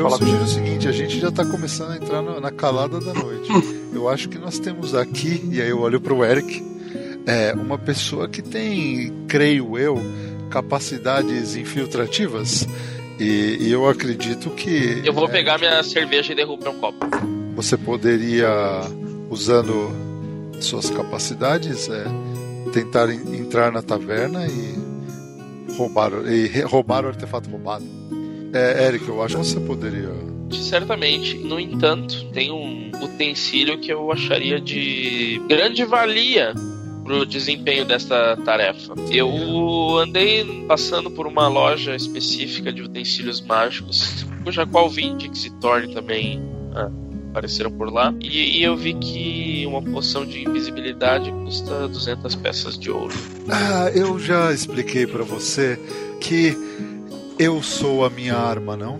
[0.00, 3.12] Eu, sugiro o seguinte: a gente já está começando a entrar na, na calada da
[3.14, 3.50] noite.
[3.92, 6.62] Eu acho que nós temos aqui, e aí eu olho para o Eric,
[7.26, 10.00] é, uma pessoa que tem, creio eu,
[10.48, 12.66] capacidades infiltrativas.
[13.18, 15.02] E, e eu acredito que.
[15.04, 17.04] Eu vou é, pegar minha cerveja e derrubar um copo.
[17.56, 18.48] Você poderia,
[19.28, 19.90] usando
[20.60, 22.04] suas capacidades, é,
[22.72, 24.78] tentar en- entrar na taverna e
[25.76, 27.84] roubar, e roubar o artefato roubado.
[28.52, 30.10] É, Eric, eu acho que você poderia.
[30.50, 31.36] Certamente.
[31.38, 36.54] No entanto, tem um utensílio que eu acharia de grande valia
[37.04, 38.94] pro desempenho desta tarefa.
[39.10, 45.92] Eu andei passando por uma loja específica de utensílios mágicos, cuja qual Vindix e Thorn
[45.94, 46.40] também
[46.74, 46.90] ah,
[47.30, 52.78] apareceram por lá, e, e eu vi que uma poção de invisibilidade custa 200 peças
[52.78, 53.14] de ouro.
[53.48, 55.78] Ah, eu já expliquei pra você
[56.20, 56.56] que
[57.42, 58.98] eu sou a minha arma, não?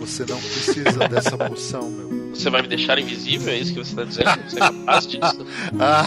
[0.00, 2.16] Você não precisa dessa poção, meu.
[2.34, 3.52] Você vai me deixar invisível?
[3.52, 4.30] É isso que você está dizendo?
[4.50, 5.46] Você é capaz disso?
[5.80, 6.04] Ah,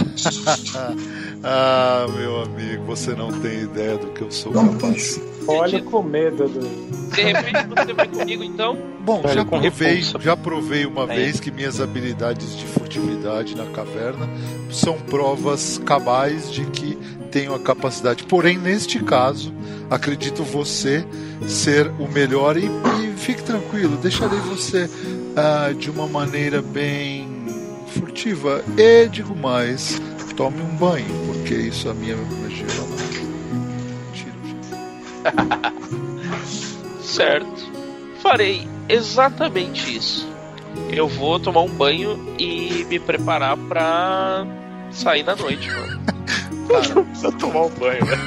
[1.44, 5.20] ah, meu amigo, você não tem ideia do que eu sou capaz.
[5.48, 6.90] Olha com medo do.
[7.16, 8.78] De repente você vai comigo então?
[9.02, 11.16] Bom, já provei, já provei uma É.
[11.16, 14.30] vez que minhas habilidades de furtividade na caverna
[14.70, 16.96] são provas cabais de que
[17.32, 18.24] tenho a capacidade.
[18.24, 19.54] Porém, neste caso,
[19.90, 21.06] acredito você
[21.48, 24.90] ser o melhor e, e fique tranquilo, deixarei você
[25.36, 27.28] ah, de uma maneira bem
[27.88, 28.64] furtiva.
[28.78, 30.02] E digo mais,
[30.36, 32.66] tome um banho, porque isso a minha magia.
[37.02, 37.70] Certo.
[38.22, 40.28] Farei exatamente isso.
[40.92, 44.46] Eu vou tomar um banho e me preparar pra
[44.92, 46.19] sair na noite, mano.
[47.16, 48.22] Só tomar um banho, velho.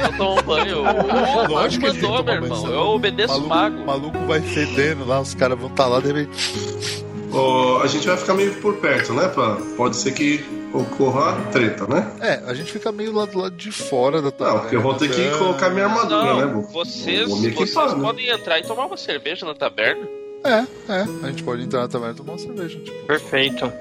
[0.00, 0.78] Vou tomar um banho.
[1.48, 2.60] O Lógico que mandou, meu banho, irmão.
[2.60, 3.84] senão Eu obedeço o mago.
[3.84, 7.04] maluco vai fedendo lá, os caras vão estar lá, de repente.
[7.32, 9.28] Ó, a gente vai ficar meio por perto, né?
[9.28, 12.10] Pra, pode ser que ocorra treta, né?
[12.20, 14.60] É, a gente fica meio lá do lado de fora da Não, taverna.
[14.60, 15.36] porque eu vou ter que né?
[15.38, 16.52] colocar minha armadura, né?
[16.52, 18.02] Não, vocês, vou me vocês equipar, né?
[18.02, 20.06] podem entrar e tomar uma cerveja na taberna.
[20.44, 23.72] É, é, a gente pode entrar na taverna e tomar uma cerveja, tipo, Perfeito.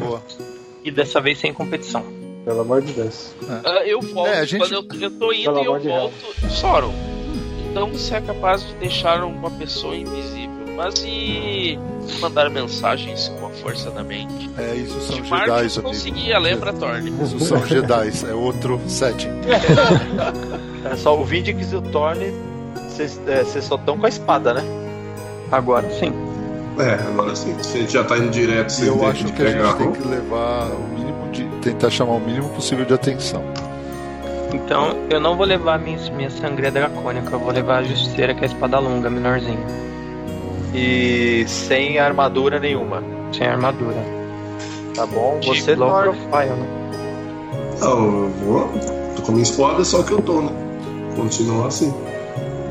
[0.00, 0.22] boa.
[0.84, 2.04] E dessa vez sem competição.
[2.48, 3.34] Pelo amor de Deus.
[3.62, 4.28] Ah, eu volto.
[4.30, 6.14] É, a gente- Quando eu, eu tô indo Pelo e eu volto.
[6.48, 6.94] Soron,
[7.70, 10.48] então você é capaz de deixar uma pessoa invisível.
[10.74, 11.78] Mas e
[12.20, 14.48] mandar mensagens com a força da mente?
[14.56, 15.82] É, isso são De Jedi, eu amigo.
[15.82, 17.12] conseguia, lembra, Thorne?
[17.22, 19.28] Isso são Jedi, é outro setting.
[20.90, 22.32] É só o Vindix e o Thorne,
[22.88, 24.62] vocês é, só estão com a espada, né?
[25.52, 26.12] Agora sim.
[26.78, 27.54] É, agora sim.
[27.62, 29.66] Se a gente já tá indo direto, sem eu ter acho que que a pegar
[29.72, 30.70] gente tem que levar
[31.32, 31.44] de.
[31.62, 33.42] tentar chamar o mínimo possível de atenção.
[34.52, 38.40] Então eu não vou levar minha, minha sangria dracônica, eu vou levar a justiceira, que
[38.40, 39.58] é a espada longa, menorzinha.
[40.74, 43.02] E sem armadura nenhuma.
[43.32, 43.96] Sem armadura.
[44.94, 45.38] Tá bom?
[45.40, 46.66] Tipo, Você, Low Thorne, profile, né?
[47.80, 48.68] Não, eu vou.
[49.16, 50.50] Tô com a minha espada, só que eu tô, né?
[51.16, 51.92] Continua assim.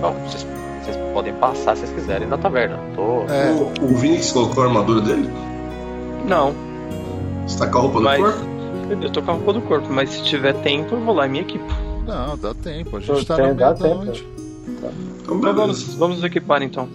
[0.02, 0.46] não, vocês,
[0.84, 2.80] vocês podem passar se vocês quiserem na taverna.
[2.96, 3.24] Tô...
[3.32, 5.30] É, O, o Vinix colocou a armadura dele?
[6.26, 6.54] Não,
[7.48, 9.04] Você tá com a roupa mas do corpo?
[9.04, 11.30] eu tô com a roupa do corpo, mas se tiver tempo eu vou lá e
[11.30, 11.66] me equipo.
[12.06, 14.06] não, dá tempo, a gente tá no meio dá da tempo.
[14.06, 14.28] noite.
[14.68, 14.92] Então,
[15.22, 16.88] Então vamos, vamos nos equipar então.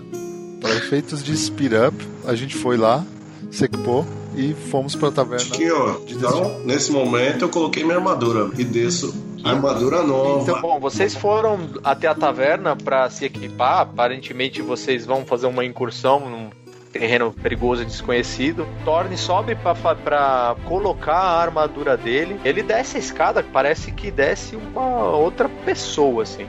[0.60, 3.04] Para efeitos de speed up, a gente foi lá,
[3.50, 5.44] se equipou e fomos pra taverna.
[5.44, 9.12] Chiquinho, de então, nesse momento eu coloquei minha armadura e desço
[9.42, 10.42] armadura nova.
[10.42, 13.80] Então, bom, vocês foram até a taverna pra se equipar.
[13.80, 16.50] Aparentemente vocês vão fazer uma incursão num
[16.92, 18.66] terreno perigoso e desconhecido.
[18.84, 22.38] Thorne sobe pra colocar a armadura dele.
[22.44, 26.46] Ele desce a escada, parece que desce uma outra pessoa, assim.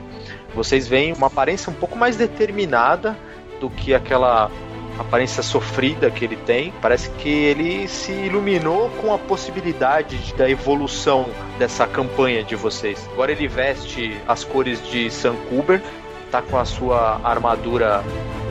[0.54, 3.16] Vocês veem uma aparência um pouco mais determinada
[3.60, 4.50] do que aquela
[4.98, 6.72] aparência sofrida que ele tem.
[6.80, 11.26] Parece que ele se iluminou com a possibilidade de- da evolução
[11.58, 13.08] dessa campanha de vocês.
[13.12, 15.82] Agora ele veste as cores de Sankuber,
[16.30, 18.04] tá com a sua armadura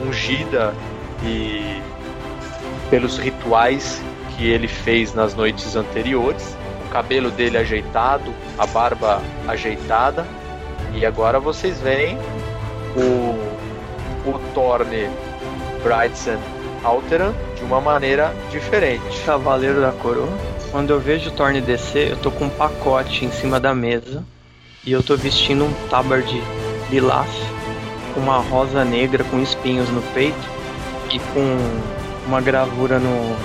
[0.06, 0.74] ungida
[1.26, 1.82] e
[2.90, 4.02] pelos rituais
[4.36, 6.56] que ele fez nas noites anteriores.
[6.86, 10.26] O cabelo dele ajeitado, a barba ajeitada.
[10.94, 12.16] E agora vocês veem
[12.96, 15.08] o, o Thorne
[15.82, 16.38] Brightson
[16.84, 19.20] Alteran de uma maneira diferente.
[19.24, 20.28] Cavaleiro da Coroa.
[20.70, 24.24] Quando eu vejo o Thorne descer, eu tô com um pacote em cima da mesa
[24.84, 26.42] e eu tô vestindo um tabard
[26.90, 27.30] lilás
[28.12, 30.53] com uma rosa negra com espinhos no peito
[31.14, 31.58] e com
[32.26, 33.36] uma gravura no,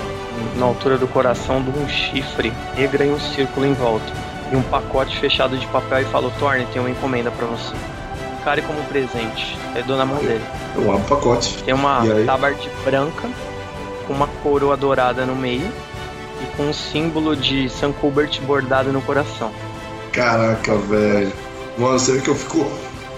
[0.58, 4.12] na altura do coração de um chifre negra e um círculo em volta.
[4.50, 7.74] E um pacote fechado de papel e falo, Thorne, tem uma encomenda para você.
[8.44, 9.56] Care como presente.
[9.76, 10.44] Eu dou na mão dele.
[10.74, 11.62] Eu abro o pacote.
[11.62, 13.28] Tem uma E tabard branca
[14.06, 15.70] com uma coroa dourada no meio
[16.42, 17.92] e com um símbolo de St.
[18.00, 19.52] Colbert bordado no coração.
[20.10, 21.32] Caraca, velho.
[21.78, 22.68] Mano, você vê que eu fico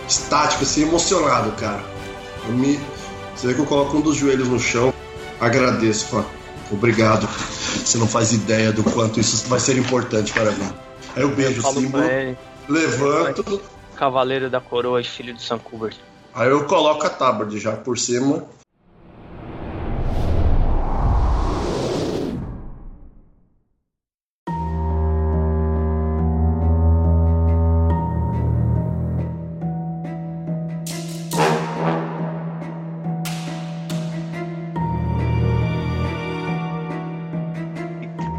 [0.06, 1.80] estático, assim, emocionado, cara.
[2.46, 2.78] Eu me...
[3.34, 4.92] Você vê que eu coloco um dos joelhos no chão.
[5.40, 6.24] Agradeço, fã.
[6.70, 7.26] Obrigado.
[7.26, 10.72] Você não faz ideia do quanto isso vai ser importante para mim.
[11.14, 12.36] Aí eu beijo o símbolo, ele,
[12.68, 13.60] levanto,
[13.96, 15.58] Cavaleiro da Coroa e filho de St.
[15.58, 15.96] Colbert.
[16.34, 18.44] aí eu coloco a tabard já por cima.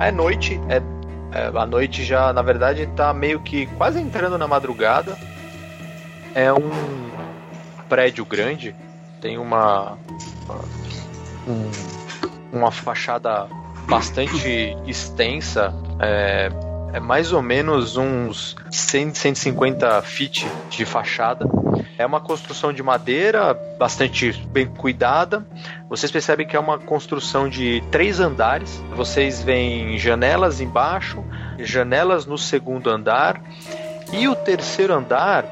[0.07, 0.81] É noite, é,
[1.38, 5.17] é, a noite já, na verdade, tá meio que quase entrando na madrugada.
[6.35, 7.09] É um
[7.88, 8.75] prédio grande,
[9.21, 9.97] tem uma
[11.47, 11.71] um-
[12.57, 13.47] uma fachada
[13.88, 16.50] bastante extensa, é,
[16.94, 21.45] é mais ou menos uns 100, 150 feet de fachada.
[21.98, 25.45] É uma construção de madeira bastante bem cuidada.
[25.88, 28.81] Vocês percebem que é uma construção de três andares.
[28.95, 31.24] Vocês veem janelas embaixo,
[31.60, 33.42] janelas no segundo andar.
[34.12, 35.45] E o terceiro andar,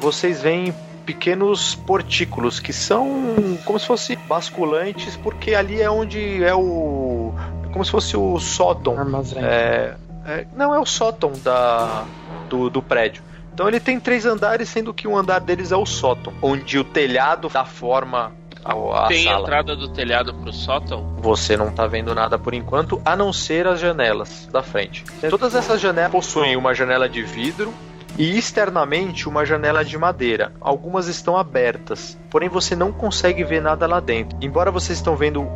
[0.00, 0.74] vocês veem
[1.04, 7.32] pequenos portículos que são como se fossem basculantes, porque ali é onde é o.
[7.72, 8.98] como se fosse o sótão.
[8.98, 9.44] Armazém.
[9.44, 9.94] É,
[10.26, 12.04] é, não é o sótão da,
[12.48, 13.22] do, do prédio.
[13.54, 16.82] Então ele tem três andares, sendo que um andar deles é o sótão, onde o
[16.82, 18.32] telhado dá forma
[18.64, 18.72] à,
[19.04, 19.42] à Tem sala.
[19.42, 21.14] entrada do telhado pro sótão?
[21.18, 25.04] Você não tá vendo nada por enquanto, a não ser as janelas da frente.
[25.30, 27.72] Todas essas janelas possuem uma janela de vidro
[28.18, 30.52] e externamente uma janela de madeira.
[30.60, 34.36] Algumas estão abertas, porém você não consegue ver nada lá dentro.
[34.42, 35.46] Embora vocês estão vendo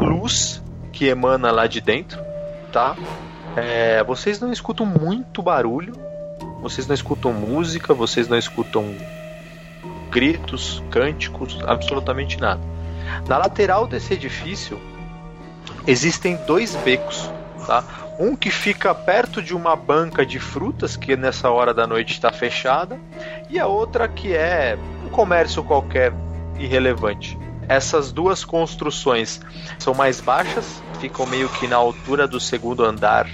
[0.00, 2.18] luz que emana lá de dentro,
[2.72, 2.96] tá?
[3.54, 5.92] É, vocês não escutam muito barulho,
[6.60, 8.94] vocês não escutam música, vocês não escutam
[10.10, 12.60] gritos, cânticos, absolutamente nada.
[13.26, 14.80] Na lateral desse edifício
[15.86, 17.30] existem dois becos,
[17.66, 17.84] tá?
[18.18, 22.32] Um que fica perto de uma banca de frutas que nessa hora da noite está
[22.32, 22.98] fechada,
[23.48, 24.76] e a outra que é
[25.06, 26.12] um comércio qualquer
[26.58, 27.38] irrelevante.
[27.68, 29.40] Essas duas construções
[29.78, 33.28] são mais baixas, ficam meio que na altura do segundo andar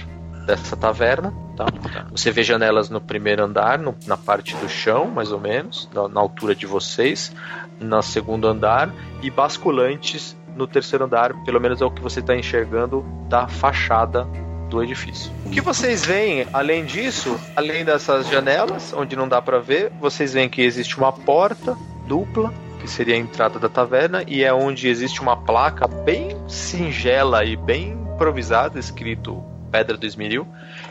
[0.45, 1.33] dessa taverna.
[1.57, 1.65] Tá?
[2.11, 6.07] Você vê janelas no primeiro andar, no- na parte do chão, mais ou menos, na,
[6.07, 7.31] na altura de vocês,
[7.79, 12.35] no segundo andar, e basculantes no terceiro andar, pelo menos é o que você está
[12.35, 14.25] enxergando da fachada
[14.69, 15.31] do edifício.
[15.45, 20.33] O que vocês veem, além disso, além dessas janelas, onde não dá para ver, vocês
[20.33, 21.77] veem que existe uma porta
[22.07, 27.43] dupla, que seria a entrada da taverna, e é onde existe uma placa bem singela
[27.43, 29.43] e bem improvisada, escrito
[29.75, 30.47] Pedra do Esmeril,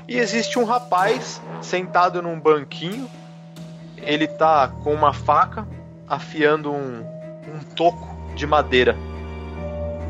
[0.07, 3.09] e existe um rapaz sentado num banquinho,
[3.97, 5.67] ele tá com uma faca
[6.07, 8.95] afiando um, um toco de madeira.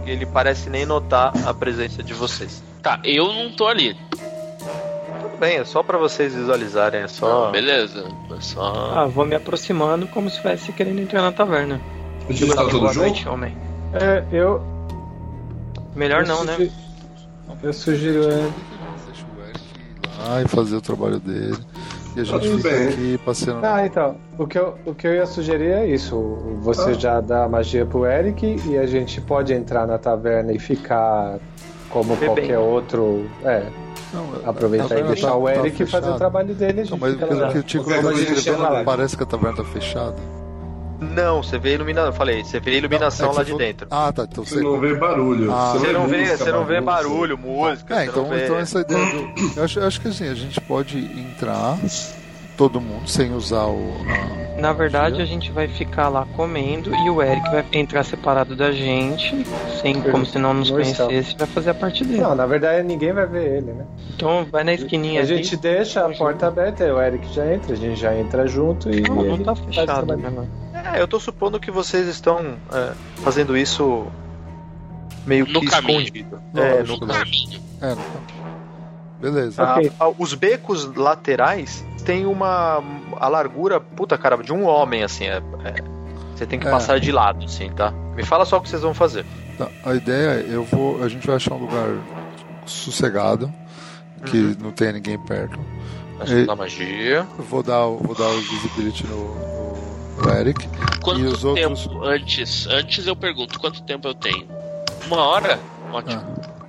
[0.05, 2.65] Ele parece nem notar a presença de vocês.
[2.83, 3.97] Tá, eu não tô ali.
[4.11, 7.45] Tudo bem, é só pra vocês visualizarem, é só.
[7.45, 8.09] Não, beleza.
[8.37, 8.93] É só.
[8.93, 11.81] Ah, vou me aproximando como se estivesse querendo entrar na taverna.
[12.29, 12.99] O time tá todo junto?
[12.99, 13.57] noite, homem.
[13.93, 14.61] É, eu.
[15.95, 16.69] Melhor eu não, né?
[17.65, 18.51] Eu sugiro é,
[19.07, 21.57] Deixa o Eric ir lá e fazer o trabalho dele.
[22.17, 22.89] E a gente fica bem.
[22.89, 23.67] aqui passeando.
[23.67, 24.17] Ah, então.
[24.39, 26.17] O que, eu, o que eu ia sugerir é isso.
[26.61, 26.95] Você Ah.
[26.95, 31.39] já dá a magia pro Eric e a gente pode entrar na taverna e ficar
[31.91, 32.35] como Bebendo.
[32.35, 33.27] qualquer outro.
[33.45, 33.67] É,
[34.13, 36.13] Não, aproveitar e deixar tá- o tá Eric fazer fechada.
[36.13, 36.81] o trabalho dele.
[36.83, 38.79] A gente Não, mas pelo que o Tico Qualquer tava coisa a gente descrevendo, chama
[38.79, 38.85] lá.
[38.85, 40.17] parece que a taverna tá fechada.
[41.11, 42.09] Não, você vê iluminação.
[42.09, 43.87] Eu falei, você vê iluminação É que lá você de dentro.
[43.91, 44.25] Ah, tá.
[44.25, 45.53] Então Você não vê barulho.
[45.53, 45.73] Ah.
[45.75, 47.95] Você não vê, música, você não vê barulho, música.
[47.95, 48.45] É, você então, não vê...
[48.45, 49.35] então essa ideia do.
[49.57, 51.79] Eu acho, eu acho que assim, a gente pode entrar,
[52.57, 53.93] todo mundo, sem usar o.
[54.09, 58.55] a- Na verdade, a gente vai ficar lá comendo e o Eric vai entrar separado
[58.57, 59.45] da gente,
[59.83, 62.21] sem, como se não nos conhecesse, e vai fazer a parte dele.
[62.23, 63.85] Não, na verdade ninguém vai ver ele, né?
[64.15, 65.37] Então vai na esquininha A ali.
[65.37, 69.01] gente deixa a porta aberta, o Eric já entra, a gente já entra junto e.
[69.03, 70.49] Não, não tá fechado, né, mano?
[70.93, 74.07] É, eu tô supondo que vocês estão é, fazendo isso
[75.27, 76.01] meio No que caminho.
[76.01, 76.41] escondido.
[76.55, 77.61] É, no No caminho.
[77.81, 78.05] É, não.
[79.21, 79.63] Beleza.
[79.63, 79.93] Ah, Ok.
[79.99, 82.83] ah, os becos laterais têm uma
[83.19, 85.25] a largura, puta cara, de um homem assim.
[85.25, 85.95] é- é.
[86.37, 86.71] você tem que É.
[86.71, 87.93] passar de lado, assim, tá?
[88.17, 89.25] Me fala só o que vocês vão fazer.
[89.57, 91.89] Tá, A ideia é, eu vou, a gente vai achar um lugar
[92.67, 93.51] sossegado,
[94.27, 94.57] que Uhum.
[94.61, 95.59] não tenha ninguém perto.
[96.21, 97.25] Acho E- da magia.
[97.39, 99.64] Vou dar, o- vou dar o visibility no, no,
[100.17, 100.69] no Eric.
[101.03, 102.67] Quanto E os outros- tempo antes?
[102.67, 104.47] Antes eu pergunto, quanto tempo eu tenho?
[105.07, 105.59] Uma hora?
[105.93, 106.23] Ótimo.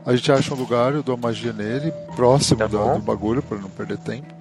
[0.05, 3.41] Ah, a gente acha um lugar, eu dou magia nele, próximo Tá do, do bagulho,
[3.41, 4.33] para não perder tempo.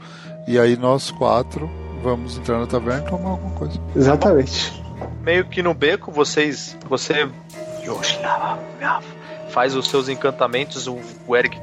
[0.46, 1.70] E aí nós quatro
[2.02, 3.80] vamos entrar na taverna e tomar alguma coisa.
[3.96, 4.82] Exatamente.
[5.22, 6.76] Meio que no beco, vocês.
[6.88, 7.28] Você.
[9.50, 11.56] Faz os seus encantamentos, o, o Eric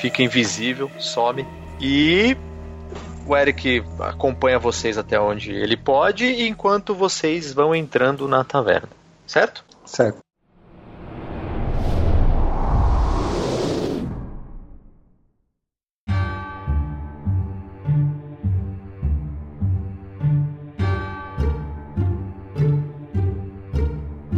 [0.00, 1.46] fica invisível, some.
[1.80, 2.36] E
[3.26, 8.88] o Eric acompanha vocês até onde ele pode, enquanto vocês vão entrando na taverna.
[9.26, 9.64] Certo?
[9.84, 10.18] Certo.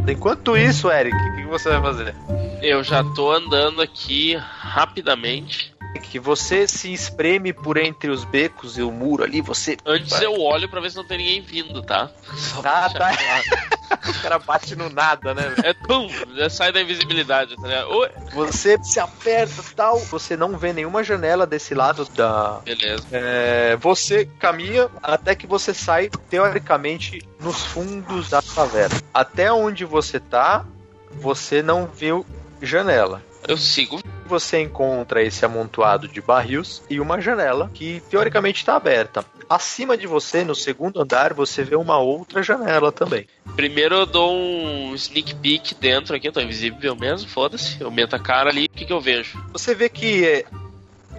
[0.09, 2.14] Enquanto isso, Eric, o que, você vai fazer?
[2.62, 5.78] Eu já tô andando aqui rapidamente.
[6.02, 9.76] Que você se espreme por entre os becos e o muro ali, você.
[9.85, 12.11] Antes eu olho pra ver se não tem ninguém vindo, tá?
[12.37, 13.14] Só Ah, tá.
[13.16, 13.18] claro.
[14.09, 15.54] O cara bate no nada, né?
[15.64, 17.90] É pum, já sai da invisibilidade, tá ligado?
[17.90, 18.11] Oi.
[18.33, 19.99] Você se aperta tal.
[19.99, 22.61] Você não vê nenhuma janela desse lado da.
[22.64, 23.07] Beleza.
[23.11, 29.00] É, você caminha até que você sai, teoricamente, nos fundos da taverna.
[29.12, 30.64] Até onde você tá,
[31.12, 32.25] você não viu
[32.61, 33.23] janela.
[33.49, 33.99] Eu sigo.
[34.26, 39.25] Você encontra esse amontoado de barris e uma janela que teoricamente está aberta.
[39.49, 43.26] Acima de você, no segundo andar, você vê uma outra janela também.
[43.57, 47.81] Primeiro eu dou um sneak peek dentro aqui, eu tô invisível mesmo, foda-se.
[47.81, 49.43] Eu meto a cara ali, o que, que eu vejo?
[49.50, 50.45] Você vê que é,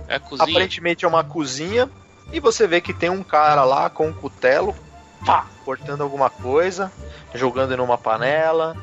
[0.07, 1.89] É aparentemente é uma cozinha
[2.31, 4.75] e você vê que tem um cara lá com um cutelo,
[5.25, 6.91] pá, cortando alguma coisa,
[7.33, 8.77] jogando numa panela.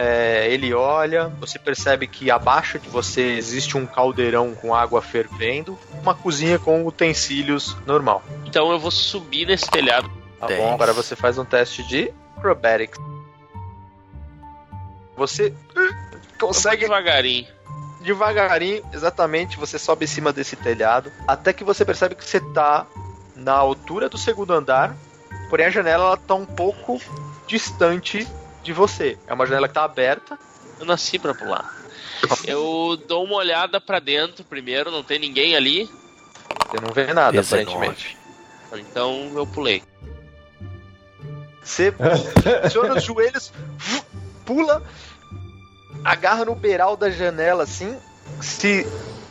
[0.00, 5.76] É, ele olha, você percebe que abaixo de você existe um caldeirão com água fervendo,
[6.00, 8.22] uma cozinha com utensílios normal.
[8.46, 10.08] Então eu vou subir nesse telhado.
[10.38, 10.60] Tá Dez.
[10.60, 10.72] bom?
[10.72, 12.96] Agora você faz um teste de acrobatics.
[15.16, 17.48] Você Consegue consegue devagarinho.
[18.00, 22.86] devagarinho, exatamente, você sobe em cima desse telhado, até que você percebe que você tá
[23.34, 24.94] na altura do segundo andar,
[25.50, 27.00] porém a janela ela tá um pouco
[27.48, 28.24] distante
[28.68, 29.18] de você.
[29.26, 30.38] É uma janela que tá aberta.
[30.78, 31.74] Eu nasci pra pular.
[32.44, 35.90] Eu dou uma olhada pra dentro primeiro, não tem ninguém ali.
[36.68, 37.62] Você não vê nada, 19.
[37.62, 38.16] aparentemente.
[38.74, 39.82] Então eu pulei.
[41.62, 41.92] Você
[42.64, 43.52] aciona os joelhos,
[44.44, 44.82] pula,
[46.04, 47.96] agarra no beiral da janela assim,
[48.40, 48.86] se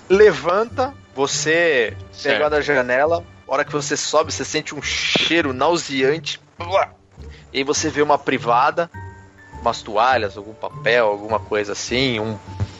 [0.10, 2.36] levanta, você Certo.
[2.36, 6.39] pega da janela, a hora que você sobe, você sente um cheiro nauseante.
[7.51, 8.89] E aí você vê uma privada,
[9.61, 12.37] umas toalhas, algum papel, alguma coisa assim, um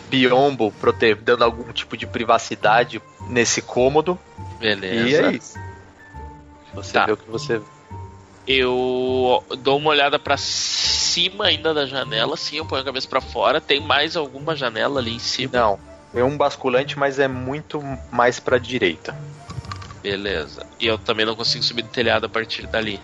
[0.10, 4.18] biombo prote- dando algum tipo de privacidade nesse cômodo.
[4.60, 5.10] Beleza.
[5.10, 5.60] E é isso.
[6.74, 7.06] Você Tá.
[7.06, 7.62] vê o que você
[8.50, 13.20] Eu dou uma olhada pra cima ainda da janela, sim, eu ponho a cabeça pra
[13.20, 13.60] fora.
[13.60, 15.52] Tem mais alguma janela ali em cima?
[15.54, 15.80] Não,
[16.14, 19.14] é um basculante, mas é muito mais pra direita.
[20.02, 20.66] Beleza.
[20.80, 23.02] E eu também não consigo subir do telhado a partir dali.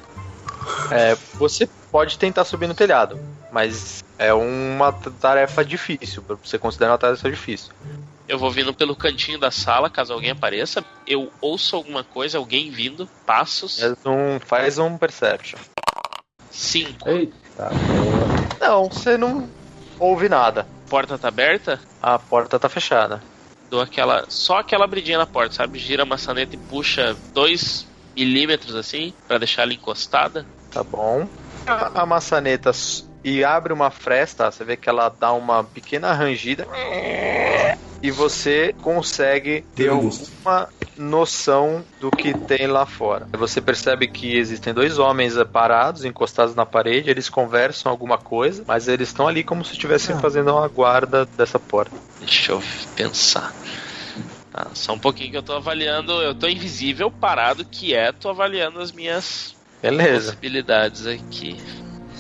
[0.90, 3.20] É, você pode tentar subir no telhado,
[3.54, 7.72] mas é uma tarefa difícil, você considera uma tarefa difícil.
[8.28, 10.84] Eu vou vindo pelo cantinho da sala, caso alguém apareça.
[11.06, 13.80] Eu ouço alguma coisa, alguém vindo, passos.
[13.80, 15.60] Faz um, faz um perception.
[16.50, 17.08] Cinco.
[17.10, 17.34] Eita.
[18.60, 19.48] Não, você não
[20.00, 20.66] ouve nada.
[20.90, 21.80] Porta tá aberta?
[22.02, 23.22] A porta tá fechada.
[23.70, 24.26] Dou aquela.
[24.30, 25.78] Só aquela abridinha na porta, sabe?
[25.78, 30.46] Gira a maçaneta e puxa dois milímetros assim, pra deixar ela encostada.
[30.72, 31.28] Tá bom.
[31.68, 32.72] A, a maçaneta
[33.24, 36.68] e abre uma fresta, você vê que ela dá uma pequena rangida.
[38.02, 43.28] E você consegue ter alguma noção do que tem lá fora.
[43.38, 48.88] Você percebe que existem dois homens parados, encostados na parede, eles conversam alguma coisa, mas
[48.88, 51.96] eles estão ali como se estivessem fazendo uma guarda dessa porta.
[52.20, 52.62] Deixa eu
[52.96, 53.56] pensar.
[54.52, 56.12] Tá, só um pouquinho que eu tô avaliando.
[56.22, 60.32] Eu tô invisível, parado, quieto, avaliando as minhas Beleza.
[60.32, 61.58] possibilidades aqui.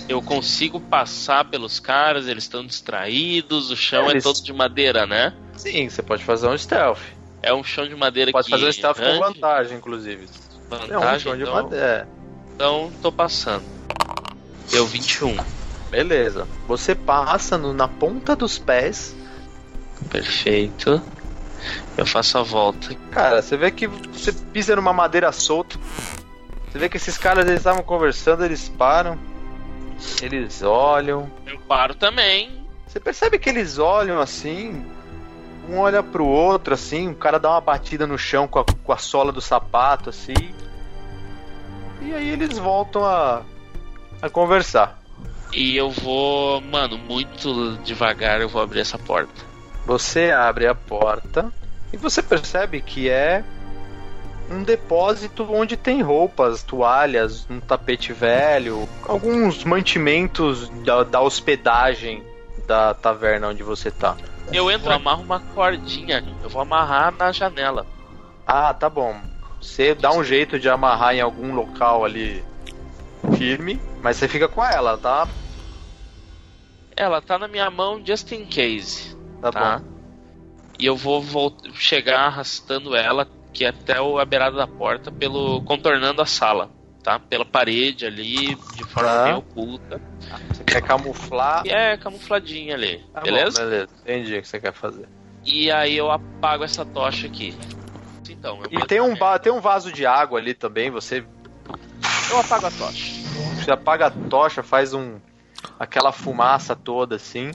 [0.10, 5.05] Eu consigo passar pelos caras, eles estão distraídos, o chão Eles- é todo de madeira,
[5.07, 5.33] né?
[5.55, 7.00] Sim, você pode fazer um stealth.
[7.41, 10.27] É um chão de madeira Pode que fazer um stealth com range, vantagem, inclusive.
[10.72, 12.07] É um vantagem, chão de então, madeira.
[12.55, 13.63] então tô passando.
[14.72, 15.38] Deu 21.
[15.89, 16.48] Beleza.
[16.67, 19.15] Você passa no- na ponta dos pés.
[20.10, 21.01] Perfeito.
[21.98, 22.93] Eu faço a volta.
[23.12, 25.77] Cara, você vê que você pisa numa madeira solta.
[26.72, 29.17] Você vê que esses caras eles estavam conversando, eles param.
[30.22, 31.30] Eles olham.
[31.46, 32.66] Eu paro também.
[32.88, 34.86] Você percebe que eles olham assim.
[35.70, 37.10] Um olha pro outro assim.
[37.10, 40.54] O cara dá uma batida no chão com a, com a sola do sapato assim.
[42.02, 43.44] E aí eles voltam a,
[44.22, 45.02] a conversar.
[45.54, 49.34] E eu vou, mano, muito devagar eu vou abrir essa porta.
[49.86, 51.52] Você abre a porta
[51.92, 53.44] e você percebe que é
[54.53, 62.24] um depósito onde tem roupas, toalhas, um tapete velho, alguns mantimentos da, da hospedagem
[62.67, 64.15] da taverna onde você tá.
[64.51, 66.24] Eu entro, amarro uma cordinha.
[66.41, 67.86] Eu vou amarrar na janela.
[68.45, 69.19] Ah, tá bom.
[69.60, 72.43] Você dá um jeito de amarrar em algum local ali
[73.36, 75.27] firme, mas você fica com ela, tá?
[76.95, 79.15] Ela tá na minha mão just in case.
[79.41, 79.77] Tá, Tá.
[79.79, 79.86] bom.
[80.77, 85.12] E eu vou vol- chegar arrastando ela que é até o- a beirada da porta
[85.12, 86.72] pelo contornando a sala,
[87.03, 87.19] tá?
[87.19, 89.24] Pela parede ali, de forma Tá.
[89.25, 90.01] bem oculta.
[90.51, 91.63] Você quer camuflar?
[91.65, 93.63] E é camufladinha ali, Tá bom, beleza?
[93.63, 93.89] beleza.
[94.01, 95.07] Entendi o que você quer fazer.
[95.45, 97.55] E aí eu apago essa tocha aqui.
[98.29, 101.24] Então, eu E tem um, tem um vaso de água ali também, você.
[102.31, 103.13] Eu apago a tocha.
[103.62, 105.19] Você apaga a tocha, faz um
[105.79, 107.51] aquela fumaça toda assim.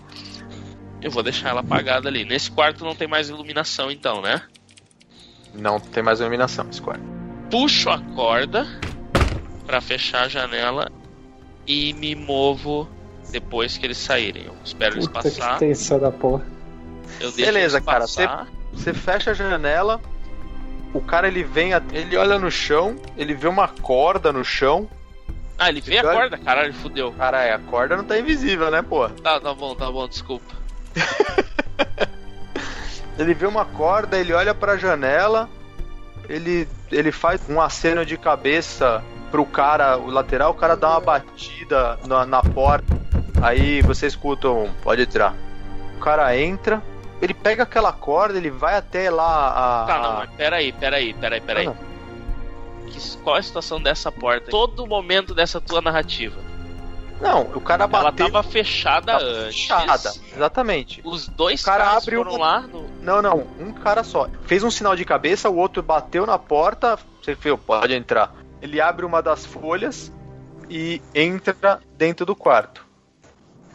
[1.01, 2.25] Eu vou deixar ela apagada ali.
[2.25, 4.43] Nesse quarto não tem mais iluminação, então, né?
[5.59, 7.03] Não tem mais iluminação quarto.
[7.51, 8.67] Puxo a corda
[9.67, 10.91] pra fechar a janela
[11.67, 12.89] e me movo
[13.31, 14.45] depois que eles saírem.
[14.47, 15.59] Eu espero eles Puta que passar.
[15.59, 16.45] tensão da porra.
[17.21, 18.47] Eu deixo Beleza, eles cara.
[18.73, 20.01] Você fecha a janela,
[20.95, 24.89] o cara ele vem, ele olha no chão, ele vê uma corda no chão.
[25.59, 26.39] Ah, ele vê a Olha- corda?
[26.39, 27.13] Caralho, fudeu.
[27.13, 29.09] Caralho, a corda não tá invisível, né, pô?
[29.09, 30.55] Tá, tá bom, tá bom, desculpa.
[33.19, 35.49] Ele vê uma corda, ele olha pra janela,
[36.29, 41.01] ele, ele faz um aceno de cabeça pro cara, o lateral, o cara dá uma
[41.01, 42.97] batida na, na porta.
[43.43, 45.35] Aí você escuta um, pode entrar.
[45.97, 46.83] O cara entra,
[47.21, 49.87] ele pega aquela corda, ele vai até lá a.
[49.87, 51.67] Tá, não, a- mas peraí, peraí, peraí, peraí.
[51.69, 51.75] Ah,
[52.87, 54.51] Que- qual é a situação dessa porta?
[54.51, 56.37] Todo momento dessa tua narrativa.
[57.21, 58.31] Não, o cara Ela bateu.
[58.31, 59.57] tava fechada tava antes.
[59.57, 61.01] fechada, exatamente.
[61.05, 62.89] Os dois O cara caras abre foram lá no.
[63.03, 64.29] Não, não, um cara só.
[64.47, 68.33] Fez um sinal de cabeça, o outro bateu na porta, você viu, pode entrar.
[68.63, 70.13] Ele abre uma das folhas
[70.71, 72.87] e entra dentro do quarto.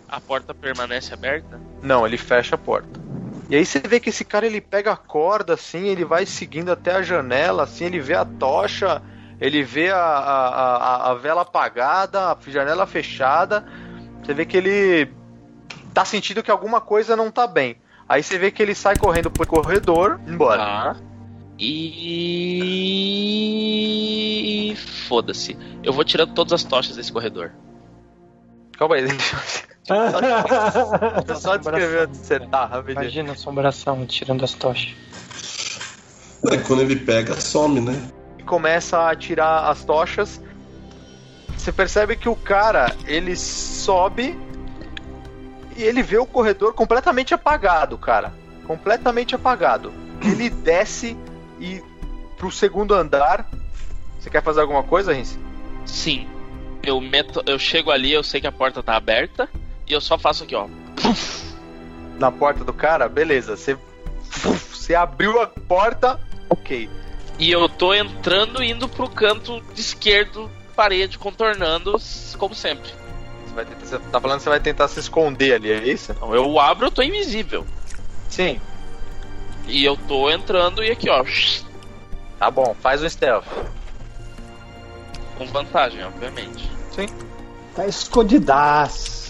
[0.07, 1.59] A porta permanece aberta?
[1.81, 3.01] Não, ele fecha a porta.
[3.49, 6.71] E aí você vê que esse cara ele pega a corda assim, ele vai seguindo
[6.71, 9.01] até a janela, assim, ele vê a tocha,
[9.43, 13.65] ele vê a, a, a, a vela apagada, a janela fechada.
[14.23, 15.11] Você vê que ele
[15.93, 17.75] tá sentindo que alguma coisa não tá bem.
[18.07, 20.59] Aí você vê que ele sai correndo pro corredor, embora.
[20.59, 20.95] Tá.
[21.59, 21.73] E.
[25.09, 25.57] Foda-se.
[25.83, 27.51] Eu vou tirando todas as tochas desse corredor.
[28.77, 29.35] Calma aí, deixa
[29.89, 33.01] eu só descrever onde você tá, rapidinho.
[33.01, 34.95] Imagina a assombração tirando as tochas.
[36.49, 38.12] Aí quando ele pega, some, né?
[38.53, 40.39] Começa a tirar as tochas.
[41.57, 44.39] Você percebe que o cara ele sobe
[45.75, 48.31] e ele vê o corredor completamente apagado, cara.
[48.67, 49.91] Completamente apagado.
[50.23, 51.17] Ele desce
[51.59, 51.81] e
[52.37, 53.49] pro segundo andar.
[54.19, 55.39] Você quer fazer alguma coisa, Rince?
[55.83, 56.27] Sim.
[56.83, 57.41] Eu meto.
[57.47, 59.49] Eu chego ali, eu sei que a porta tá aberta.
[59.87, 60.67] E eu só faço aqui, ó.
[62.19, 63.09] Na porta do cara?
[63.09, 63.57] Beleza.
[63.57, 63.75] Você,
[64.21, 66.87] você abriu a porta, ok.
[67.39, 71.95] E eu tô entrando e indo pro canto esquerdo, parede, contornando,
[72.37, 72.91] como sempre.
[73.45, 76.11] Você, vai tentar, você tá falando que você vai tentar se esconder ali, é isso?
[76.11, 77.65] Então eu abro, eu tô invisível.
[78.29, 78.59] Sim.
[79.67, 81.23] E eu tô entrando e aqui, ó.
[82.37, 83.47] Tá bom, faz um stealth.
[85.37, 86.69] Com vantagem, obviamente.
[87.75, 89.22] Tá escondidaço.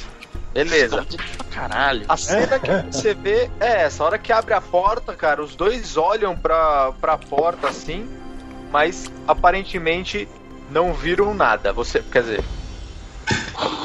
[0.54, 1.06] Beleza.
[1.52, 2.06] Caralho.
[2.08, 5.56] A cena que você vê é essa, a hora que abre a porta, cara, os
[5.56, 8.08] dois olham pra, pra porta assim,
[8.72, 10.28] mas aparentemente
[10.70, 11.74] não viram nada.
[11.74, 12.44] Você, quer dizer,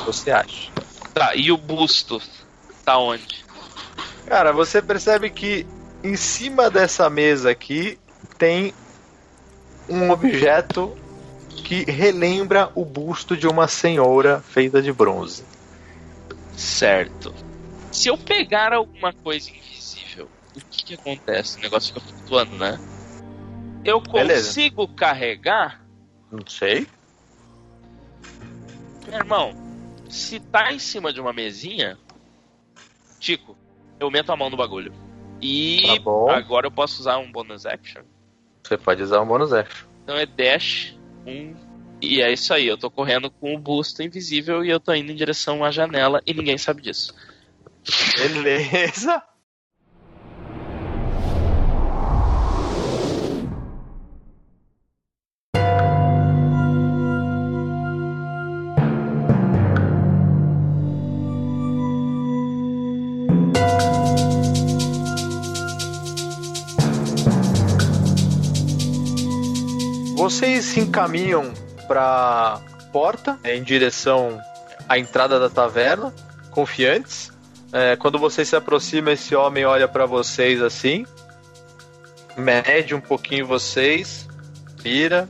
[0.04, 0.70] você acha?
[1.14, 2.20] Tá, e o busto?
[2.84, 3.44] Tá onde?
[4.26, 5.66] Cara, você percebe que
[6.02, 7.98] em cima dessa mesa aqui
[8.36, 8.74] tem
[9.88, 10.96] um objeto
[11.48, 15.44] que relembra o busto de uma senhora feita de bronze.
[16.58, 17.32] Certo.
[17.92, 21.58] Se eu pegar alguma coisa invisível, o que que acontece?
[21.58, 22.78] O negócio fica flutuando, né?
[23.84, 24.48] Eu Beleza.
[24.48, 25.86] consigo carregar?
[26.30, 26.86] Não sei.
[29.06, 29.52] Meu irmão,
[30.08, 31.98] Se tá em cima de uma mesinha,
[33.20, 33.56] Tico,
[34.00, 34.92] eu meto a mão no bagulho.
[35.40, 35.82] E
[36.26, 38.02] Tá agora eu posso usar um bonus action.
[38.64, 39.86] Você pode usar um bônus action.
[40.02, 41.54] Então é dash, um.
[42.00, 45.10] E é isso aí, eu tô correndo com o busto invisível e eu tô indo
[45.10, 47.12] em direção à janela e ninguém sabe disso.
[48.16, 49.22] Beleza.
[70.16, 71.54] Vocês se encaminham
[71.88, 72.60] para
[72.92, 74.40] porta em direção
[74.88, 76.14] à entrada da taverna,
[76.50, 77.32] confiantes.
[77.72, 81.06] É, quando você se aproxima, esse homem olha pra vocês assim,
[82.36, 84.28] mede um pouquinho vocês,
[84.76, 85.28] vira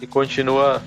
[0.00, 0.82] e continua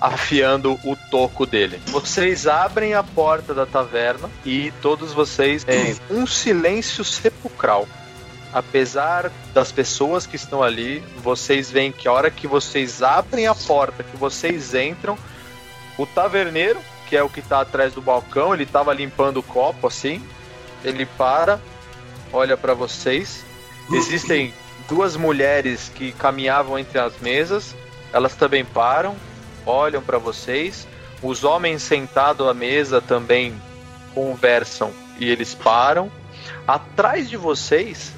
[0.00, 1.80] afiando o toco dele.
[1.86, 7.86] Vocês abrem a porta da taverna e todos vocês têm um silêncio sepulcral.
[8.52, 13.54] Apesar das pessoas que estão ali, vocês veem que a hora que vocês abrem a
[13.54, 15.16] porta, que vocês entram,
[15.96, 19.86] o taverneiro, que é o que tá atrás do balcão, ele tava limpando o copo
[19.86, 20.22] assim.
[20.84, 21.60] Ele para,
[22.32, 23.44] olha para vocês.
[23.90, 24.52] Existem
[24.88, 27.74] duas mulheres que caminhavam entre as mesas.
[28.12, 29.16] Elas também param,
[29.64, 30.86] olham para vocês.
[31.22, 33.54] Os homens sentados à mesa também
[34.14, 36.10] conversam e eles param.
[36.66, 38.12] Atrás de vocês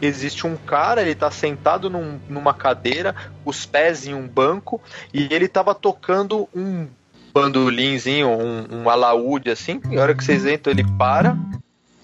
[0.00, 4.80] existe um cara, ele tá sentado num- numa cadeira, os pés em um banco,
[5.12, 6.86] e ele tava tocando um
[7.32, 9.80] bandolinzinho, um, um alaúde assim.
[9.90, 11.36] E a hora que vocês entram, ele para,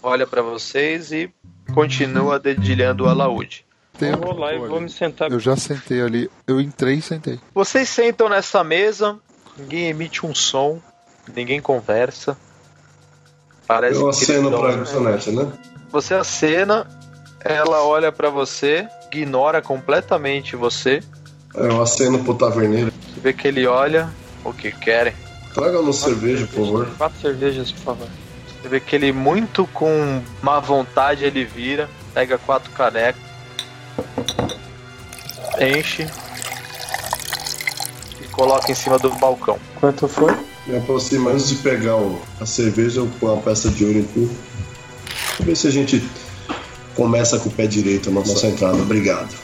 [0.03, 1.31] olha pra vocês e
[1.75, 3.65] continua dedilhando o alaúde.
[3.99, 5.31] Tem Eu vou lá e vou me sentar.
[5.31, 6.31] Eu já sentei ali.
[6.47, 7.39] Eu entrei e sentei.
[7.55, 9.17] Vocês sentam nessa mesa,
[9.57, 10.81] ninguém emite um som,
[11.35, 12.37] ninguém conversa.
[13.67, 15.51] Parece Eu que aceno pra garçonete, né?
[15.91, 16.87] Você acena,
[17.45, 21.03] ela olha pra você, ignora completamente você.
[21.55, 22.93] Eu aceno pro taverneiro.
[23.15, 24.09] Você vê que ele olha
[24.45, 25.13] o que querem.
[25.53, 26.89] Traga-nos cerveja, por favor.
[26.99, 28.09] Quatro cervejas, por favor.
[28.63, 33.21] Você vê que ele muito com má vontade ele vira, pega quatro canecas,
[35.61, 36.07] enche
[38.21, 39.59] e coloca em cima do balcão.
[39.79, 40.35] Quanto foi?
[40.67, 44.05] Me aproximo antes de pegar o- a cerveja, eu ponho uma peça de ouro em
[44.05, 44.35] tudo.
[45.39, 46.03] Vamos ver se a gente
[46.95, 48.77] começa com o pé direito a nossa entrada.
[48.79, 49.35] Obrigado.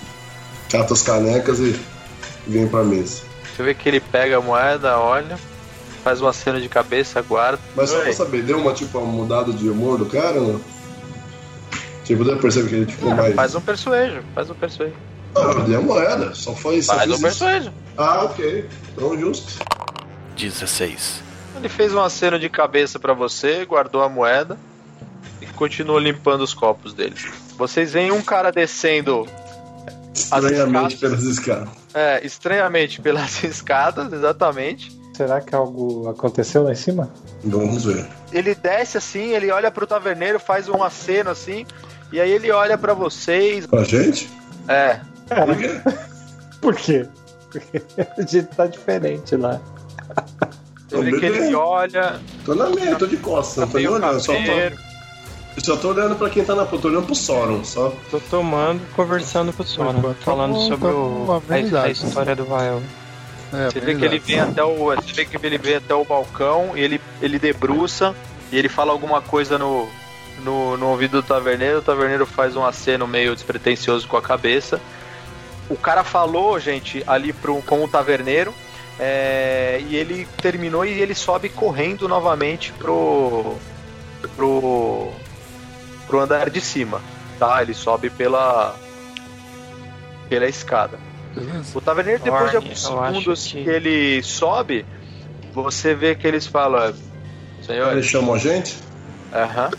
[0.71, 1.79] Cata as canecas e
[2.47, 3.23] vem pra mesa.
[3.57, 5.39] Você vê que ele pega a moeda, olha,
[6.03, 7.59] faz uma cena de cabeça, guarda.
[7.77, 8.03] Mas só Oi.
[8.05, 10.61] pra saber, deu uma tipo uma mudada de humor do cara ou não?
[12.05, 13.35] Tipo, deu pra perceber que ele ficou mais.
[13.35, 14.95] Faz um persuejo, faz um persuejo.
[15.35, 16.35] Ah, deu moeda.
[16.35, 17.23] Só foi só Faz um isso.
[17.23, 17.73] persuejo.
[17.97, 18.67] Ah, ok.
[18.93, 19.53] Então justo.
[20.37, 21.23] 16.
[21.57, 24.57] Ele fez uma cena de cabeça pra você, guardou a moeda
[25.41, 27.15] e continua limpando os copos dele.
[27.57, 29.27] Vocês veem um cara descendo
[30.15, 30.99] Estranhamente escadas.
[31.01, 31.69] pelas escadas.
[31.95, 34.99] é, estranhamente pelas escadas, exatamente.
[35.17, 37.11] Será que algo aconteceu lá em cima?
[37.45, 38.07] Vamos ver.
[38.33, 41.67] Ele desce assim, ele olha pro taverneiro, faz um aceno assim,
[42.13, 43.67] e aí ele olha pra vocês.
[43.67, 44.31] Com a gente?
[44.69, 45.81] É, Por quê?
[46.61, 47.09] Por quê?
[47.51, 47.83] Porque
[48.17, 49.61] a gente tá diferente lá.
[50.89, 53.97] você vê que ele olha, Tô na minha, tô de costas, não tô nem meio
[53.99, 54.21] olhando.
[54.21, 54.90] Só tô.
[55.57, 57.93] Eu só tô olhando pra quem tá na tô olhando pro Soron, só.
[58.11, 61.43] Tô tomando conversando com o Sora, Enquanto falando tá sobre uma o,
[61.77, 62.83] a, a história do Vael.
[63.53, 64.95] É, Você vê que ele vem até o.
[64.95, 68.15] Você vê que ele vem até o balcão e ele, ele debruça
[68.53, 69.89] e ele fala alguma coisa no,
[70.45, 71.79] no, no ouvido do taverneiro.
[71.79, 74.81] O taverneiro faz um aceno meio despretensioso com a cabeça.
[75.69, 78.55] O cara falou, gente, ali pro, com o taverneiro.
[78.99, 83.57] é, e ele terminou e ele sobe correndo novamente pro.
[84.37, 85.11] pro.
[86.11, 87.01] Pro andar de cima.
[87.39, 87.63] Tá?
[87.63, 88.75] Ele sobe pela.
[90.29, 90.99] pela escada.
[91.35, 91.79] Beleza.
[91.79, 93.71] O taverneiro, depois de alguns segundos que- que...
[93.71, 94.85] ele sobe,
[95.55, 96.97] você vê que eles falam: Eles
[97.63, 98.77] Senhores, chamam a gente?
[99.33, 99.71] aham,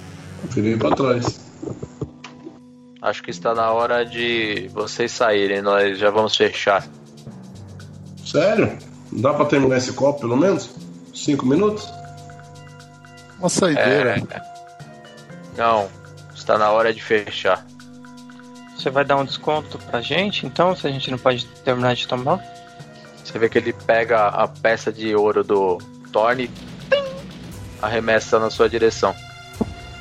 [0.50, 1.41] Virei pra trás.
[3.02, 6.88] acho que está na hora de vocês saírem, nós já vamos fechar.
[8.26, 8.78] Sério?
[9.12, 10.70] Não dá pra terminar esse copo, pelo menos?
[11.13, 11.88] Cinco minutos?
[13.39, 14.24] Uma saideira.
[14.32, 14.41] É,
[15.58, 15.89] não,
[16.41, 17.65] está na hora de fechar.
[18.75, 22.08] Você vai dar um desconto pra gente, então, se a gente não pode terminar de
[22.08, 22.43] tomar?
[23.23, 25.77] Você vê que ele pega a peça de ouro do
[26.12, 26.51] Thorne e
[27.82, 29.15] arremessa na sua direção.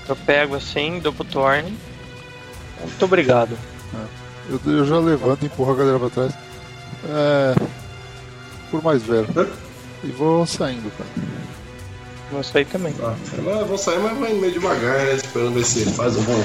[0.09, 1.77] Eu pego assim, dou pro Thorne.
[2.81, 3.57] Muito obrigado.
[4.49, 6.35] Eu, eu já levanto e empurro a galera pra trás.
[7.09, 7.55] É.
[8.71, 9.29] Por mais velho.
[10.03, 11.11] E vou saindo, cara.
[12.31, 12.93] Vou sair também.
[12.93, 13.15] Tá.
[13.37, 15.15] Eu vou sair, mas vai meio devagar, né?
[15.15, 16.45] Esperando ver se faz um bom.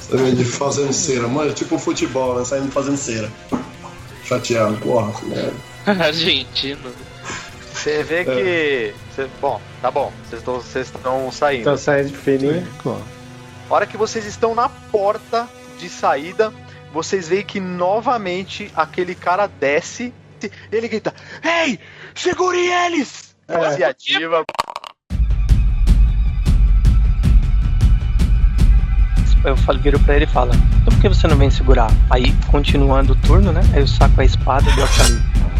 [0.00, 2.44] Saindo de fazendo cera, mano, tipo futebol, né?
[2.44, 3.30] Saindo fazendo cera.
[4.24, 5.12] Chateado, porra?
[5.86, 6.92] Argentino.
[7.72, 8.94] Você vê que.
[9.14, 10.12] cê- bom, tá bom.
[10.28, 11.60] Vocês estão- Vocês estão saindo.
[11.62, 12.66] Então saindo de fininho.
[13.68, 16.52] A hora que vocês estão na porta de saída,
[16.92, 20.12] vocês veem que novamente aquele cara desce.
[20.70, 21.78] Ele grita: Ei,
[22.14, 23.34] segure eles!
[23.48, 23.76] É.
[23.76, 24.44] Se ativa.
[29.46, 31.88] Eu falo, viro pra ele e falo, então por que você não vem segurar?
[32.10, 33.60] Aí, continuando o turno, né?
[33.72, 35.08] Aí eu saco a espada, dou aquela,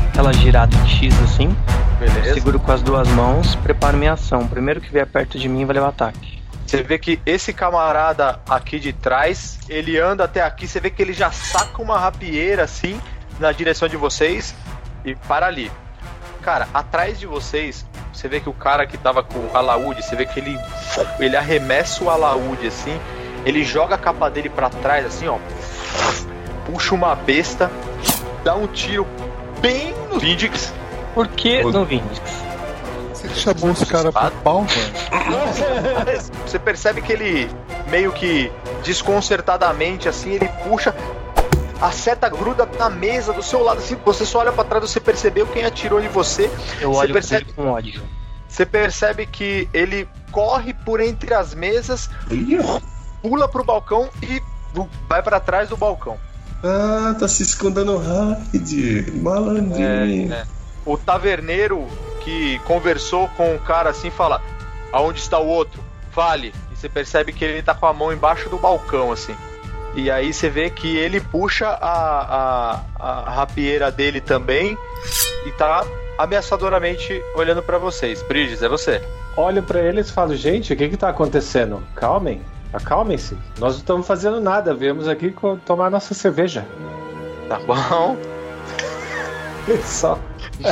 [0.08, 1.56] aquela girada de X assim,
[2.00, 2.34] Beleza.
[2.34, 4.48] seguro com as duas mãos, preparo minha ação.
[4.48, 6.42] Primeiro que vier perto de mim vai levar ataque.
[6.66, 11.00] Você vê que esse camarada aqui de trás, ele anda até aqui, você vê que
[11.00, 13.00] ele já saca uma rapieira assim
[13.38, 14.52] na direção de vocês
[15.04, 15.70] e para ali.
[16.42, 20.16] Cara, atrás de vocês, você vê que o cara que tava com o alaúde, você
[20.16, 20.58] vê que ele
[21.20, 22.98] ele arremessa o alaúde assim,
[23.46, 25.38] ele joga a capa dele pra trás assim, ó.
[26.66, 27.70] Puxa uma besta,
[28.44, 29.06] dá um tiro
[29.60, 30.72] bem no Vindix.
[31.14, 32.20] Por que no Vindix?
[33.14, 34.68] Você chamou os caras pro pau, mano?
[36.46, 37.50] Você percebe que ele
[37.88, 38.52] meio que
[38.84, 40.94] desconcertadamente assim, ele puxa
[41.80, 44.98] a seta gruda na mesa do seu lado assim, você só olha pra trás, você
[44.98, 46.50] percebeu quem atirou em você.
[46.80, 48.02] Eu Você olho pra percebe- com ódio.
[48.48, 52.58] Você percebe que ele corre por entre as mesas, Ih,
[53.22, 54.42] pula pro balcão e
[55.08, 56.18] vai pra trás do balcão.
[56.62, 59.22] Ah, tá se escondendo rápido.
[59.22, 60.32] Malandrinho.
[60.32, 60.44] É, é.
[60.84, 61.86] O taverneiro
[62.20, 64.40] que conversou com o cara assim fala:
[64.92, 65.82] Aonde está o outro?
[66.10, 66.54] Fale.
[66.72, 69.34] E você percebe que ele tá com a mão embaixo do balcão, assim.
[69.94, 74.76] E aí você vê que ele puxa a, a, a rapieira dele também
[75.46, 75.84] e tá
[76.18, 78.22] ameaçadoramente olhando pra vocês.
[78.22, 79.02] Bridges, é você.
[79.36, 81.82] Olho pra eles e falo, gente, o que que tá acontecendo?
[81.94, 83.36] Calmem, acalmem-se.
[83.58, 86.66] Nós não estamos fazendo nada, viemos aqui tomar nossa cerveja.
[87.48, 88.16] Tá bom?
[89.84, 90.18] Só.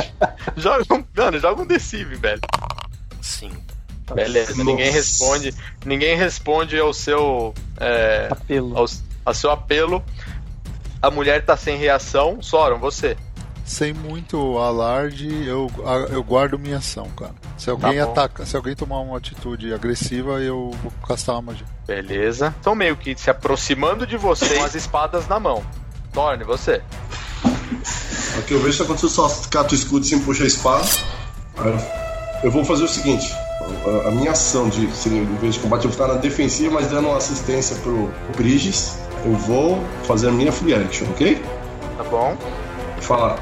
[0.55, 2.41] joga um, mano, joga um deceive, velho.
[3.21, 3.51] Sim.
[4.13, 4.63] Beleza, Nossa.
[4.63, 5.53] ninguém responde.
[5.83, 7.53] Ninguém responde ao seu.
[7.79, 8.77] É, Apelo.
[8.77, 8.85] ao,
[9.25, 10.03] ao seu apelo.
[11.01, 12.41] A mulher tá sem reação.
[12.41, 13.17] Soron, você.
[13.65, 15.69] Sem muito alarde, eu,
[16.11, 17.33] eu guardo minha ação, cara.
[17.57, 21.65] Se alguém Tá ataca, se alguém tomar uma atitude agressiva, eu vou castar uma magia.
[21.87, 22.53] Beleza.
[22.55, 25.63] Estão meio que se aproximando de você com as espadas na mão.
[26.13, 26.81] Thorne, você.
[28.37, 30.85] Aqui eu vejo se aconteceu só cata o escudo sem puxa a espada.
[32.43, 33.33] Eu- vou fazer o seguinte:
[34.07, 36.87] a, minha ação de seria, em vez de combate, eu vou ficar na defensiva, mas
[36.87, 38.97] dando uma assistência pro Briges.
[39.25, 41.43] Eu vou fazer a minha free action, ok?
[41.97, 42.37] Tá bom?
[42.93, 43.39] Vou falar.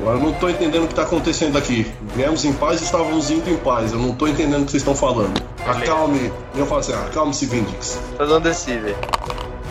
[0.00, 1.92] Agora eu não tô entendendo o que tá acontecendo aqui.
[2.14, 3.92] Viemos em paz e estávamos indo em paz.
[3.92, 5.42] Eu não tô entendendo o que vocês estão falando.
[5.66, 6.32] Acalme.
[6.54, 8.00] Eu falo assim: acalme-se, Vindix.
[8.16, 8.94] Fazendo um deceive.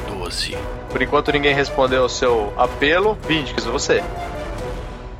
[0.08, 0.58] 12.
[0.90, 3.18] Por enquanto ninguém respondeu ao seu apelo.
[3.28, 4.04] Vindix, você.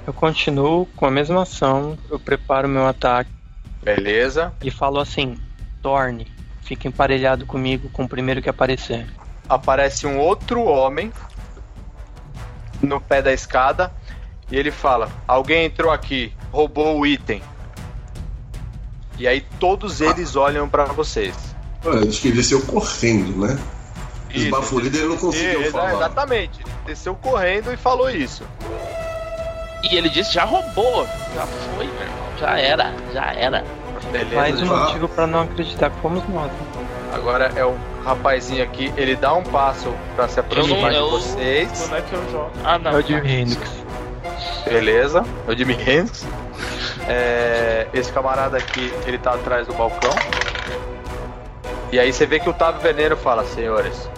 [0.06, 3.30] Eu continuo com a mesma ação, eu preparo meu ataque
[3.84, 4.54] Beleza.
[4.64, 5.38] e falo assim:
[5.82, 6.28] Torne,
[6.62, 9.06] fica emparelhado comigo com o primeiro que aparecer.
[9.50, 11.12] aparece um outro homem
[12.82, 13.92] no pé da escada
[14.52, 17.42] e ele fala: Alguém entrou aqui, roubou o item.
[19.18, 21.36] E aí todos eles olham pra vocês.
[21.86, 23.60] Olha, acho que ele desceu correndo, né?
[24.30, 25.94] Esbaforido ele não conseguiu falar.
[25.96, 26.60] Exatamente.
[26.62, 28.44] Ele desceu correndo e falou isso.
[29.84, 31.08] E ele disse, já roubou.
[31.34, 32.18] Já foi, meu irmão.
[32.40, 33.64] Já era, já era.
[34.12, 34.36] Beleza.
[34.36, 34.78] Mais um Ah.
[34.86, 36.52] motivo pra não acreditar que fomos nós.
[36.52, 36.60] né?
[37.14, 41.82] Agora é o rapazinho aqui, ele dá um passo pra se aproximar de Eu- vocês.
[41.82, 42.52] Como é que eu?
[42.64, 42.92] Ah, não.
[42.92, 43.72] É o Jimi Hendrix.
[44.70, 46.26] Beleza, é o Jimmy Hendrix.
[47.08, 50.14] É, esse camarada aqui, ele tá atrás do balcão.
[51.92, 54.10] E aí você vê que o Tavo Veneno fala, senhores,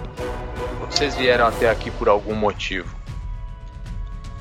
[0.90, 2.94] vocês vieram até aqui por algum motivo.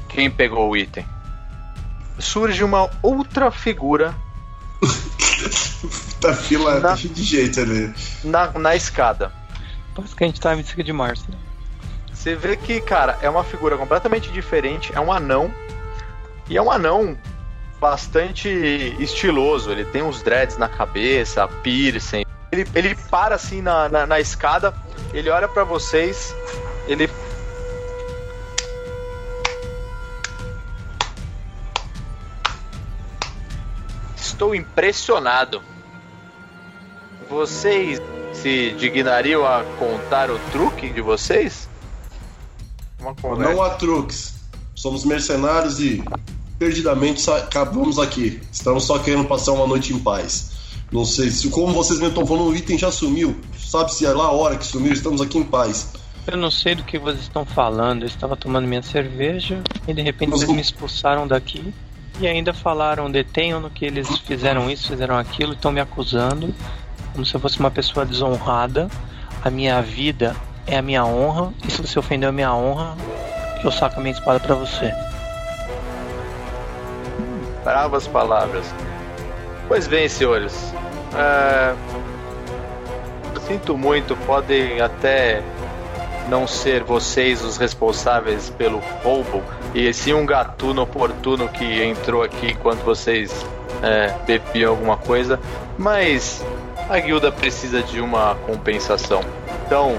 [0.08, 1.04] Quem pegou o item?
[2.18, 4.14] Surge uma outra figura
[6.20, 7.94] Tá fila Na- de jeito ali.
[8.24, 9.32] na, na escada.
[9.94, 11.24] Parece que a gente tá em Música de Março.
[11.30, 11.36] Né?
[12.12, 15.52] Você vê que, cara, é uma figura completamente diferente, é um anão.
[16.48, 17.16] E é um anão
[17.80, 18.48] bastante
[18.98, 19.70] estiloso.
[19.70, 22.24] Ele tem uns dreads na cabeça, piercing.
[22.50, 24.74] Ele, ele para assim na, na, na escada,
[25.12, 26.34] ele olha pra vocês,
[26.86, 27.10] ele.
[34.16, 35.62] Estou impressionado.
[37.28, 38.00] Vocês
[38.32, 41.68] se dignariam a contar o truque de vocês?
[43.22, 44.34] Não há truques.
[44.74, 46.02] Somos mercenários e
[46.58, 48.40] perdidamente acabamos aqui.
[48.52, 50.50] Estamos só querendo passar uma noite em paz.
[50.90, 53.38] Não sei se, como vocês me estão falando, o item já sumiu.
[53.58, 54.92] Sabe se é lá a hora que sumiu?
[54.92, 55.92] Estamos aqui em paz.
[56.26, 58.02] Eu não sei do que vocês estão falando.
[58.02, 61.72] Eu estava tomando minha cerveja e de repente Mas vocês o- me expulsaram daqui.
[62.20, 66.52] E ainda falaram, detenham no que eles fizeram isso, fizeram aquilo, estão me acusando.
[67.12, 68.88] Como se eu fosse uma pessoa desonrada.
[69.44, 70.34] A minha vida
[70.66, 71.52] é a minha honra.
[71.66, 72.96] E se você ofendeu a minha honra,
[73.62, 74.92] eu saco a minha espada pra você.
[77.68, 78.64] Bravas palavras.
[79.68, 80.72] Pois bem, senhores.
[81.14, 81.74] É,
[83.46, 85.42] Sinto muito, podem até
[86.30, 89.42] não ser vocês os responsáveis pelo roubo,
[89.74, 93.44] e sim um gatuno oportuno que entrou aqui enquanto vocês
[93.82, 95.38] é, bebiam alguma coisa,
[95.76, 96.42] mas
[96.88, 99.20] a guilda precisa de uma compensação.
[99.66, 99.94] Então,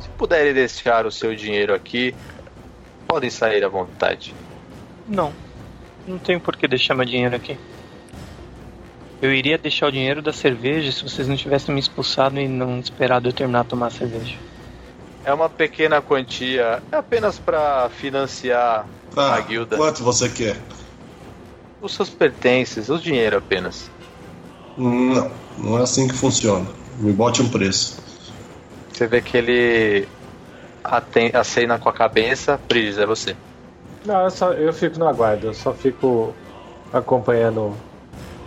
[0.00, 2.14] se puderem deixar o seu dinheiro aqui,
[3.06, 4.34] podem sair à vontade.
[5.06, 5.43] Não.
[6.06, 7.58] Não tenho por que deixar meu dinheiro aqui.
[9.22, 12.78] Eu iria deixar o dinheiro da cerveja se vocês não tivessem me expulsado e não
[12.78, 14.36] esperado eu terminar de tomar a cerveja.
[15.24, 18.86] É uma pequena quantia, é apenas para financiar
[19.16, 19.76] Ah, a guilda.
[19.76, 20.56] quanto você quer?
[21.80, 23.90] Os seus pertences, o dinheiro apenas.
[24.76, 26.68] Não, não é assim que funciona.
[26.98, 27.96] Me bote um preço.
[28.92, 30.06] Você vê que ele
[31.32, 32.60] acena com a cabeça.
[32.68, 33.34] Bridges, é você.
[34.04, 36.34] Não, eu, só, eu fico no aguardo, eu só fico
[36.92, 37.74] acompanhando,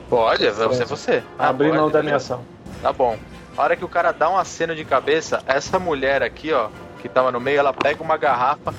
[0.10, 1.24] Pode, é você, é você.
[1.38, 2.42] Ah, abrir mão da minha ação.
[2.82, 3.18] Tá bom.
[3.58, 6.70] A hora que o cara dá um aceno de cabeça, essa mulher aqui, ó,
[7.02, 8.74] que tava no meio, ela pega uma garrafa,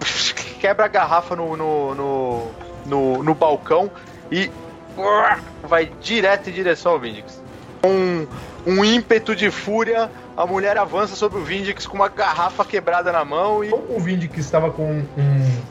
[0.60, 2.50] quebra a garrafa no, no, no,
[2.86, 3.90] no, no balcão
[4.30, 4.50] e
[5.62, 7.42] vai direto em direção ao Vindix.
[7.84, 8.26] Um,
[8.64, 13.24] um ímpeto de fúria, a mulher avança sobre o Vindix com uma garrafa quebrada na
[13.24, 13.70] mão e.
[13.72, 15.62] O Vindix estava com um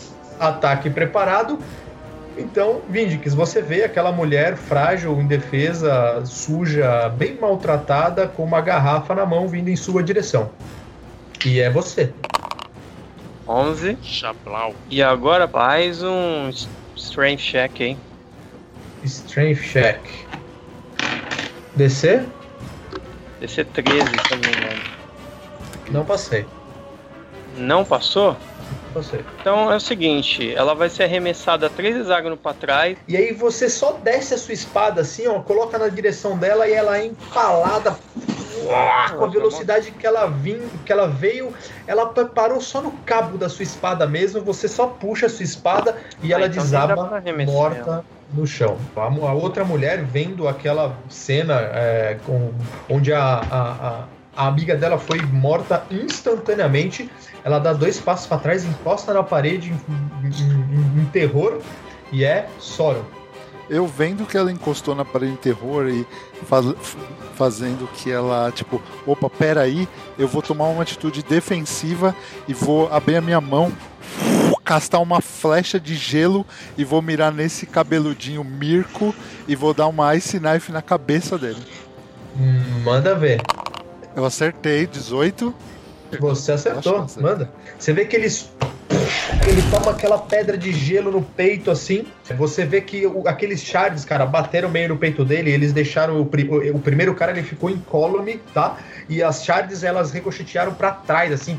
[0.41, 1.59] ataque preparado.
[2.37, 9.25] Então, Vindix, você vê aquela mulher frágil, indefesa, suja, bem maltratada, com uma garrafa na
[9.25, 10.49] mão vindo em sua direção.
[11.45, 12.11] E é você.
[13.47, 13.97] 11.
[14.01, 14.73] Chablau.
[14.89, 16.49] E agora faz um
[16.95, 17.97] strength check, hein?
[19.03, 19.99] Strength check.
[21.75, 22.25] DC?
[23.39, 24.81] DC 13, se não me engano.
[25.89, 26.45] Não passei.
[27.57, 28.37] Não passou?
[28.93, 29.23] Passei.
[29.39, 32.97] Então é o seguinte, ela vai ser arremessada três hexágonos pra trás.
[33.07, 36.73] E aí você só desce a sua espada assim, ó, coloca na direção dela e
[36.73, 37.95] ela é empalada
[38.65, 41.53] uá, com a velocidade que ela vim, que ela veio,
[41.87, 45.43] ela pa- parou só no cabo da sua espada mesmo, você só puxa a sua
[45.43, 46.95] espada e Ah, ela então desaba
[47.47, 48.05] morta ela.
[48.33, 48.77] no chão.
[48.95, 52.51] A, a outra mulher vendo aquela cena é, com,
[52.89, 54.03] onde a, a, a,
[54.35, 57.09] a amiga dela foi morta instantaneamente,
[57.43, 61.59] ela dá dois passos para trás, encosta na parede em, em- em- em terror
[62.11, 63.03] e é Soron.
[63.69, 66.05] Eu vendo que ela encostou na parede em terror e
[66.45, 66.75] faz-
[67.35, 69.87] fazendo que ela, tipo, opa, peraí,
[70.19, 72.15] eu vou tomar uma atitude defensiva
[72.47, 73.71] e vou abrir a minha mão,
[74.63, 76.45] castar uma flecha de gelo
[76.77, 79.15] e vou mirar nesse cabeludinho Mirko
[79.47, 81.61] e vou dar uma Ice Knife na cabeça dele.
[82.37, 83.41] Hum, Manda ver.
[84.15, 85.53] Eu acertei, 18.
[86.19, 87.49] Você acertou, manda.
[87.79, 88.51] Você vê que eles.
[89.47, 92.05] Ele toma aquela pedra de gelo no peito assim.
[92.37, 95.49] Você vê que o- aqueles shards, cara, bateram meio no peito dele.
[95.51, 98.77] Eles deixaram o, pri- o- o primeiro cara, ele ficou incólume, tá?
[99.07, 101.57] E as shards elas ricochetearam pra trás, assim.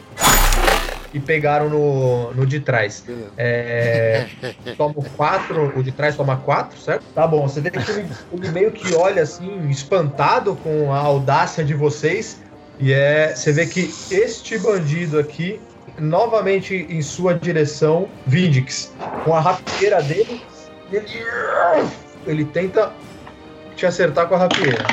[1.15, 3.05] E pegaram no, no de trás.
[3.37, 4.27] É,
[4.77, 7.05] toma quatro, o de trás toma quatro, certo?
[7.15, 11.65] Tá bom, você vê que ele, ele meio que olha assim, espantado com a audácia
[11.65, 12.41] de vocês.
[12.83, 15.61] E é, você vê que este bandido aqui,
[16.01, 18.93] novamente em sua direção, Vindix,
[19.25, 20.43] com a rapieira dele,
[20.91, 21.25] ele,
[22.27, 22.93] ele tenta
[23.77, 24.85] te acertar com a rapieira.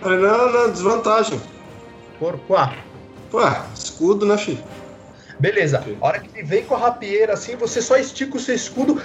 [0.00, 1.40] Falei, Não, não, desvantagem.
[2.18, 2.74] Por quá.
[3.32, 4.64] Ué, escudo, né, filho?
[5.38, 5.84] Beleza.
[6.00, 9.00] A hora que ele vem com a rapieira assim, você só estica o seu escudo,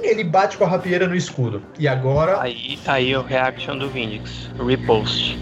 [0.00, 1.60] ele bate com a rapieira no escudo.
[1.80, 4.48] E agora, Aí, aí o reaction do Vindix.
[4.64, 5.36] Repost.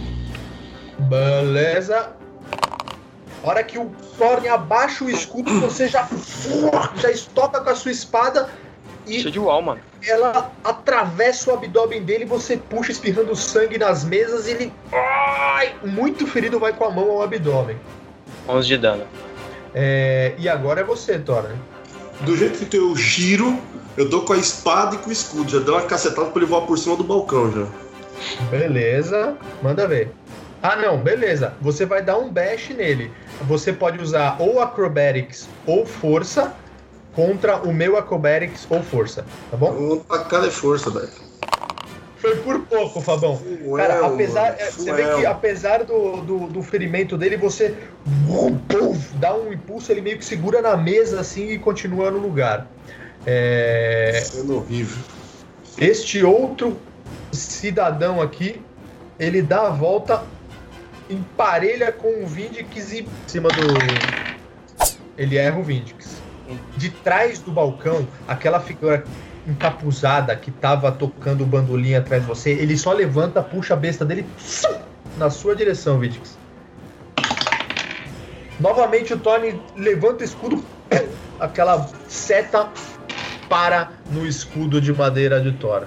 [0.99, 2.11] Beleza.
[3.43, 6.09] A hora que o Thorne abaixa o escudo, você já
[6.97, 8.49] já estoca com a sua espada
[9.07, 9.81] e Isso de wall, mano.
[10.07, 16.27] ela atravessa o abdômen dele, você puxa espirrando sangue nas mesas e ele, ai, muito
[16.27, 17.77] ferido, vai com a mão ao abdômen.
[18.49, 19.05] 11 de dano.
[19.75, 21.57] É, e agora é você, Thorne.
[22.23, 23.59] Do jeito que eu giro,
[23.97, 25.49] eu dou com a espada e com o escudo.
[25.51, 27.67] Já deu uma cacetada pra ele voar por cima do balcão já.
[28.51, 30.11] Beleza, manda ver.
[30.63, 31.55] Ah, não, beleza.
[31.61, 33.13] Você vai dar um bash nele.
[33.47, 36.53] Você pode usar ou acrobatics ou força
[37.19, 39.97] contra o meu Acrobatics ou Força, tá bom?
[40.09, 41.09] Tacar de força, velho.
[42.17, 43.41] Foi por pouco, Fabão.
[43.77, 47.77] Cara, apesar, é, você vê que apesar do, do, do ferimento dele, você
[49.15, 52.69] dá um impulso, ele meio que segura na mesa assim e continua no lugar.
[53.27, 55.03] É, Sendo horrível.
[55.77, 56.77] Este outro
[57.33, 58.61] cidadão aqui,
[59.19, 60.23] ele dá a volta,
[61.09, 64.95] emparelha com o Vindix e em cima do.
[65.17, 66.19] Ele erra o Vindix.
[66.77, 69.05] De trás do balcão, aquela figura
[69.47, 74.05] encapuzada que tava tocando o bandolim atrás de você, ele só levanta, puxa a besta
[74.05, 74.27] dele
[75.17, 76.39] na sua direção, Vindix.
[78.61, 80.65] Novamente o Tony levanta o escudo,
[81.39, 82.69] aquela seta
[83.49, 85.87] para no escudo de madeira de Thor.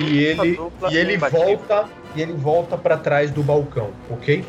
[0.00, 0.58] E ele,
[0.90, 4.44] e ele volta e ele volta para trás do balcão, ok?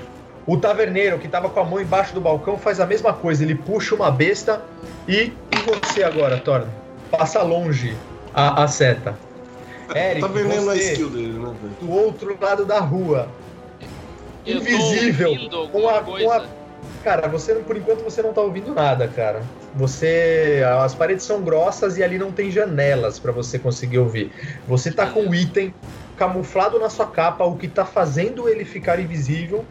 [0.47, 3.55] O taverneiro que tava com a mão embaixo do balcão faz a mesma coisa, ele
[3.55, 4.61] puxa uma besta
[5.07, 6.65] e, e você agora, Thor?
[7.09, 7.95] Passa longe
[8.33, 9.17] a, a seta.
[9.93, 13.27] Eric, tá vendendo a skill dele, né, do outro lado da rua,
[14.45, 15.35] Eu invisível,
[15.71, 16.45] com a, com a-.
[17.03, 19.43] Cara, você por enquanto você não tá ouvindo nada, cara.
[19.75, 24.31] Você, as paredes são grossas e ali não tem janelas pra você conseguir ouvir.
[24.67, 25.73] Você tá com o item
[26.17, 29.65] camuflado na sua capa, o que tá fazendo ele ficar invisível.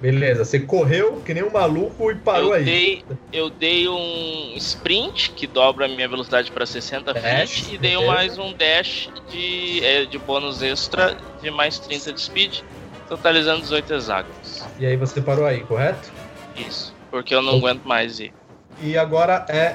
[0.00, 2.64] Beleza, você correu que nem um maluco e parou eu aí.
[2.64, 7.78] Dei, eu dei um sprint que dobra a minha velocidade para 60 Dash, feet e
[7.78, 8.06] dei beleza.
[8.06, 12.60] mais um dash de, é, de bônus extra de mais 30 de speed,
[13.08, 14.64] totalizando 18 hexágonos.
[14.78, 16.12] E aí você parou aí, correto?
[16.56, 18.32] Isso, porque eu não aguento mais ir.
[18.80, 19.74] E agora é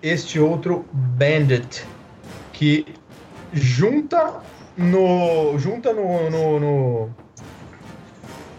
[0.00, 1.84] este outro Bandit
[2.52, 2.86] que
[3.52, 4.40] junta
[4.76, 7.10] no junta no, no, no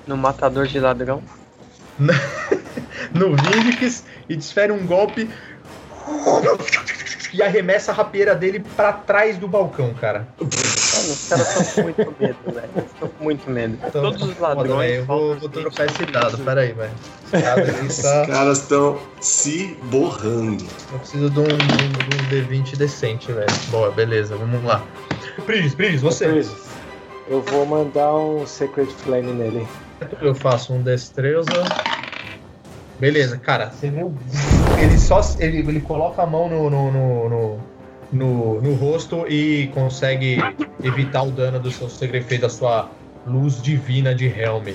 [0.08, 1.22] No matador de ladrão.
[3.14, 5.30] no Vindix e desfere um golpe
[7.34, 10.28] e arremessa a rapieira dele pra trás do balcão, cara.
[10.40, 12.70] Mano, os caras estão com muito medo, velho.
[12.78, 13.78] Estão com muito medo.
[13.86, 14.96] Então, Todos os ladrões.
[14.98, 16.92] Eu vou, vou trocar esse dado, peraí, velho.
[17.26, 18.28] Esse dado aí Os tá.
[18.28, 20.66] caras estão se borrando.
[20.92, 23.48] Eu preciso de um, de um, de um D20 decente, velho.
[23.70, 24.84] Boa, beleza, vamos lá.
[25.46, 26.28] Pris, Pris, você.
[26.30, 26.52] Chris,
[27.30, 29.68] Eu vou mandar um Secret Flame nele.
[30.22, 31.64] Eu faço um destreza.
[33.00, 34.14] Beleza, cara, você viu?
[34.80, 35.22] Ele só.
[35.40, 37.60] Ele, ele coloca a mão no, no, no, no,
[38.12, 40.38] no- no rosto e consegue
[40.84, 42.90] evitar o dano do seu segredo da sua
[43.26, 44.68] luz divina de Helm.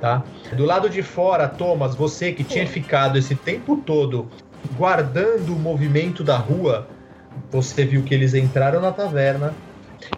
[0.00, 0.24] Tá?
[0.56, 4.28] Do lado de fora, Thomas, você que tinha ficado esse tempo todo
[4.76, 6.88] guardando o movimento da rua,
[7.50, 9.54] você viu que eles entraram na taverna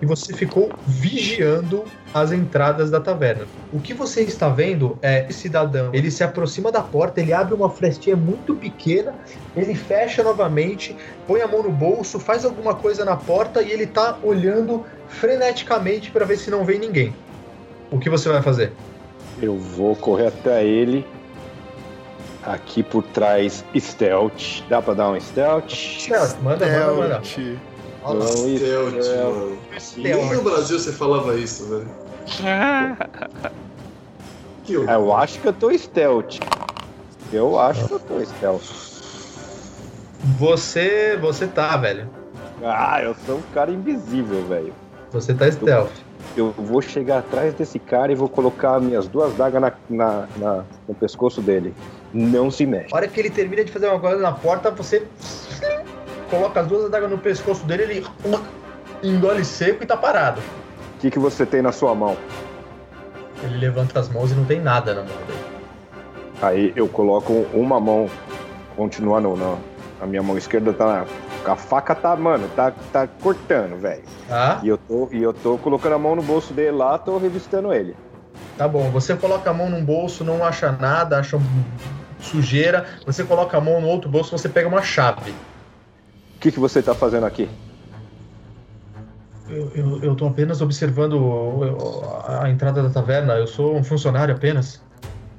[0.01, 3.47] e você ficou vigiando as entradas da taverna.
[3.73, 5.91] O que você está vendo é esse cidadão.
[5.93, 9.15] Ele se aproxima da porta, ele abre uma frestinha muito pequena,
[9.57, 13.87] ele fecha novamente, põe a mão no bolso, faz alguma coisa na porta e ele
[13.87, 17.15] tá olhando freneticamente para ver se não vem ninguém.
[17.91, 18.73] O que você vai fazer?
[19.41, 21.07] Eu vou correr até ele.
[22.43, 24.63] Aqui por trás, stealth.
[24.69, 25.71] Dá pra dar um stealth?
[25.71, 27.25] Stealth, manda, manda, manda.
[27.25, 27.72] Stealth.
[28.03, 28.95] Stealth.
[28.95, 29.59] mano.
[29.97, 31.89] Nem no Brasil você falava isso, velho.
[34.65, 36.39] Que Ah, Eu acho que eu tô stealth.
[37.33, 38.63] Eu acho que eu tô stealth.
[40.39, 42.09] Você, você tá, velho.
[42.63, 44.73] Ah, eu sou um cara invisível, velho.
[45.11, 45.91] Você tá stealth.
[46.37, 50.65] Eu vou chegar atrás desse cara e vou colocar minhas duas dagas na, na- na-
[50.89, 51.75] no pescoço dele.
[52.15, 52.93] Não se mexe.
[52.93, 55.05] A hora que ele termina de fazer uma coisa na porta, você
[56.33, 58.07] coloca as duas adagas no pescoço dele, ele
[59.03, 60.41] engole seco e tá parado.
[60.97, 62.17] O que, que você tem na sua mão?
[63.43, 65.45] Ele levanta as mãos e não tem nada na mão dele.
[66.41, 68.09] Aí eu coloco uma mão,
[68.75, 69.57] continuando, na,
[70.01, 71.53] a minha mão esquerda tá na.
[71.53, 74.05] A faca tá, mano, tá, tá cortando, velho.
[74.27, 74.61] Tá?
[74.63, 77.75] E eu tô, e eu tô colocando a mão no bolso dele lá, tô revistando
[77.75, 77.95] ele.
[78.57, 78.91] Tá bom.
[78.91, 81.39] Você coloca a mão num bolso, não acha nada, acha
[82.21, 82.87] sujeira.
[83.05, 85.35] Você coloca a mão no outro bolso, você pega uma chave.
[86.43, 87.49] O que, que você tá fazendo aqui?
[90.03, 91.61] Eu, tô apenas observando
[92.27, 93.35] a entrada da taverna.
[93.35, 94.83] Eu sou um funcionário apenas.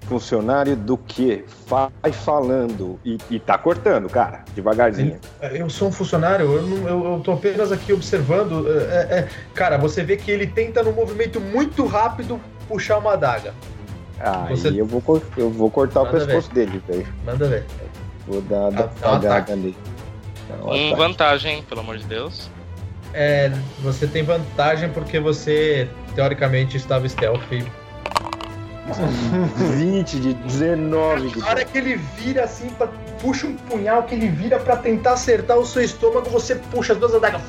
[0.08, 1.44] Funcionário do quê?
[1.68, 2.98] Vai falando.
[3.04, 5.20] E, e tá cortando, cara, devagarzinho.
[5.42, 8.66] Eu sou um funcionário, eu, não, eu, eu tô apenas aqui observando.
[8.70, 13.54] é, é, cara, você vê que ele tenta, num movimento muito rápido, puxar uma adaga.
[14.22, 17.06] Aí Você- eu, vou, eu vou cortar Manda o pescoço dele, velho.
[17.26, 17.66] Manda ver.
[18.26, 19.52] Vou dar a dá um adaga ataque.
[19.52, 19.76] ali.
[20.50, 22.50] Um Com vantagem, pelo amor de Deus.
[23.14, 27.42] É, você tem vantagem porque você, teoricamente, estava stealth.
[29.78, 32.88] 20 de 19 de Na hora que ele vira assim, pra,
[33.22, 37.00] puxa um punhal que ele vira pra tentar acertar o seu estômago, você puxa as
[37.00, 37.42] duas adagas.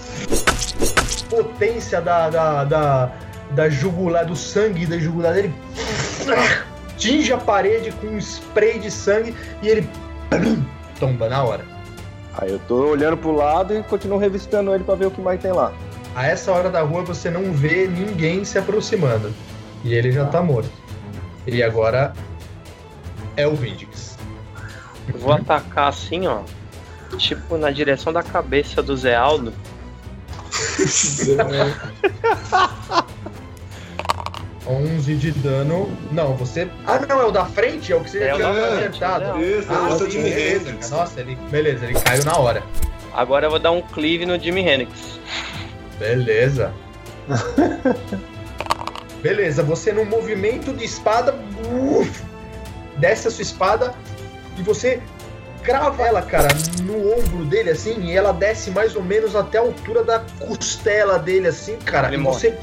[1.28, 3.12] Potência da, da, da,
[3.50, 5.52] da jugular, do sangue da jugular dele.
[6.96, 9.88] Tinge a parede com um spray de sangue e ele
[11.00, 11.73] tomba na hora.
[12.36, 15.40] Aí eu tô olhando pro lado e continuo revistando ele pra ver o que mais
[15.40, 15.72] tem lá.
[16.14, 19.32] A essa hora da rua você não vê ninguém se aproximando.
[19.84, 20.70] E ele já tá morto.
[21.46, 22.12] E agora
[23.36, 24.16] é o Vindix.
[25.12, 26.40] Eu vou atacar assim, ó.
[27.18, 29.52] Tipo, na direção da cabeça do Zé Aldo.
[34.66, 35.90] 11 de dano.
[36.10, 36.68] Não, você.
[36.86, 37.92] Ah, não, é o da frente?
[37.92, 39.38] É o que você É já tinha acertado.
[39.38, 39.42] é.
[39.58, 40.56] Isso, Ah, é o sim, Jimi beleza.
[40.70, 40.90] Hendrix.
[40.90, 41.36] Nossa, ele.
[41.50, 42.62] Beleza, ele caiu na hora.
[43.12, 45.18] Agora eu vou dar um cleave no Jimi Hendrix.
[45.98, 46.72] Beleza.
[49.22, 51.34] Beleza, você no movimento de espada.
[51.72, 52.22] uf,
[52.98, 53.94] desce a sua espada
[54.58, 55.00] e você
[55.64, 56.48] crava ela, cara,
[56.82, 61.18] no ombro dele, assim, e ela desce mais ou menos até a altura da costela
[61.18, 62.08] dele, assim, cara.
[62.08, 62.38] Ele e morre.
[62.38, 62.58] você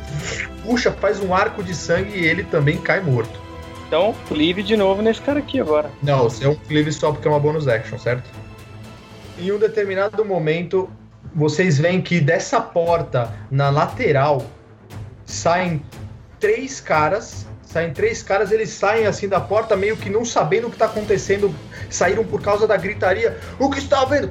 [0.63, 3.41] puxa, faz um arco de sangue e ele também cai morto.
[3.87, 5.89] Então, cleave de novo nesse cara aqui agora.
[6.01, 8.23] Não, você é um cleave só porque é uma bonus action, certo?
[9.37, 10.89] Em um determinado momento,
[11.35, 14.45] vocês veem que dessa porta na lateral
[15.25, 15.83] saem
[16.39, 17.47] três caras.
[17.71, 20.87] Saem três caras, eles saem assim da porta, meio que não sabendo o que tá
[20.87, 21.55] acontecendo.
[21.89, 23.37] Saíram por causa da gritaria.
[23.57, 24.29] O que está vendo?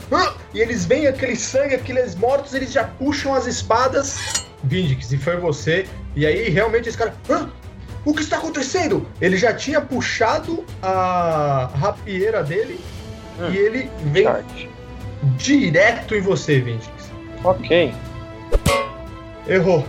[0.53, 4.45] E eles veem aquele sangue, aqueles mortos, eles já puxam as espadas.
[4.63, 5.87] Vindix, e foi você.
[6.15, 7.15] E aí, realmente, esse cara.
[8.05, 9.07] O que está acontecendo?
[9.23, 12.79] Ele já tinha puxado a rapieira dele
[13.39, 13.51] Hum.
[13.51, 14.27] e ele vem
[15.39, 16.91] direto em você, Vindix.
[17.43, 17.95] Ok.
[19.49, 19.85] Errou.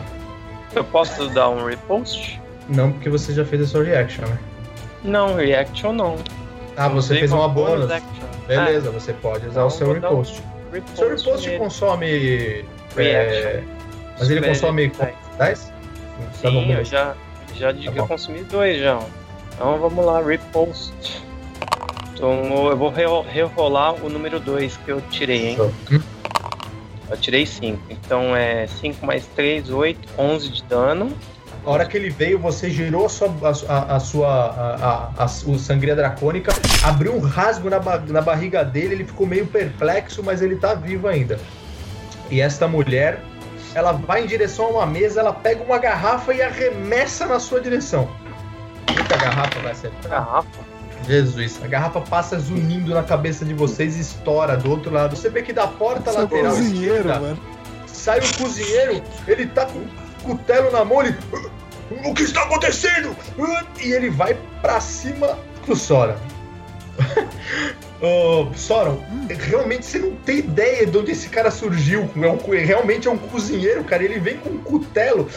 [0.73, 2.40] Eu posso dar um repost?
[2.71, 4.37] Não, porque você já fez a sua reaction, né?
[5.03, 6.15] Não, reaction não.
[6.77, 7.91] Ah, você Usei fez uma bônus.
[7.91, 8.25] action.
[8.47, 10.41] Beleza, você pode usar Então, o seu dar um repost.
[10.71, 11.59] Repost Seu repost nele.
[11.59, 12.07] consome.
[12.95, 12.99] Reaction.
[12.99, 13.63] é,
[14.19, 15.15] Mas ele Espere, consome dez.
[15.37, 15.73] 10?
[16.41, 17.15] Tá bom, Sim, eu já,
[17.55, 18.99] já digo Tá consumi dois já.
[19.53, 21.23] Então vamos lá, repost.
[22.13, 25.57] Então eu vou re- rerolar o número 2 que eu tirei, hein?
[25.91, 25.99] Hum?
[27.09, 27.81] Eu tirei 5.
[27.89, 31.11] Então é 5 mais 3, 8, 11 de dano.
[31.63, 33.29] A hora que ele veio, você girou a sua,
[33.69, 34.75] a, a sua a,
[35.19, 36.51] a, a, o sangria dracônica,
[36.83, 41.07] abriu um rasgo na, na barriga dele, ele ficou meio perplexo, mas ele tá vivo
[41.07, 41.39] ainda.
[42.31, 43.21] E esta mulher,
[43.75, 47.61] ela vai em direção a uma mesa, ela pega uma garrafa e arremessa na sua
[47.61, 48.09] direção.
[48.87, 50.09] Eita, a garrafa vai acertar.
[50.09, 50.71] Garrafa.
[51.07, 55.15] Jesus, a garrafa passa zunindo na cabeça de vocês e estoura do outro lado.
[55.15, 57.39] Você vê que da porta Seu lateral cozinheiro, esquerda, mano.
[57.87, 59.83] sai o cozinheiro, ele tá com
[60.23, 61.15] cutelo na mão, ele.
[62.05, 63.15] O que está acontecendo?
[63.83, 66.17] E ele vai pra cima do Sora.
[68.55, 68.97] Sora,
[69.29, 72.09] realmente você não tem ideia de onde esse cara surgiu.
[72.15, 74.03] É um, realmente é um cozinheiro, cara.
[74.03, 75.29] Ele vem com um cutelo.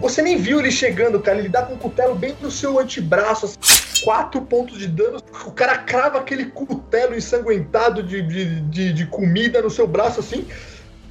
[0.00, 1.38] Você nem viu ele chegando, cara.
[1.38, 3.46] Ele dá com o cutelo bem no seu antebraço.
[3.46, 3.58] assim,
[4.04, 5.20] Quatro pontos de dano.
[5.44, 10.46] O cara crava aquele cutelo ensanguentado de, de, de, de comida no seu braço assim.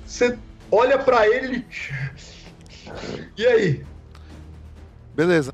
[0.05, 0.35] Você
[0.71, 1.65] olha pra ele.
[3.37, 3.85] E aí?
[5.15, 5.53] Beleza.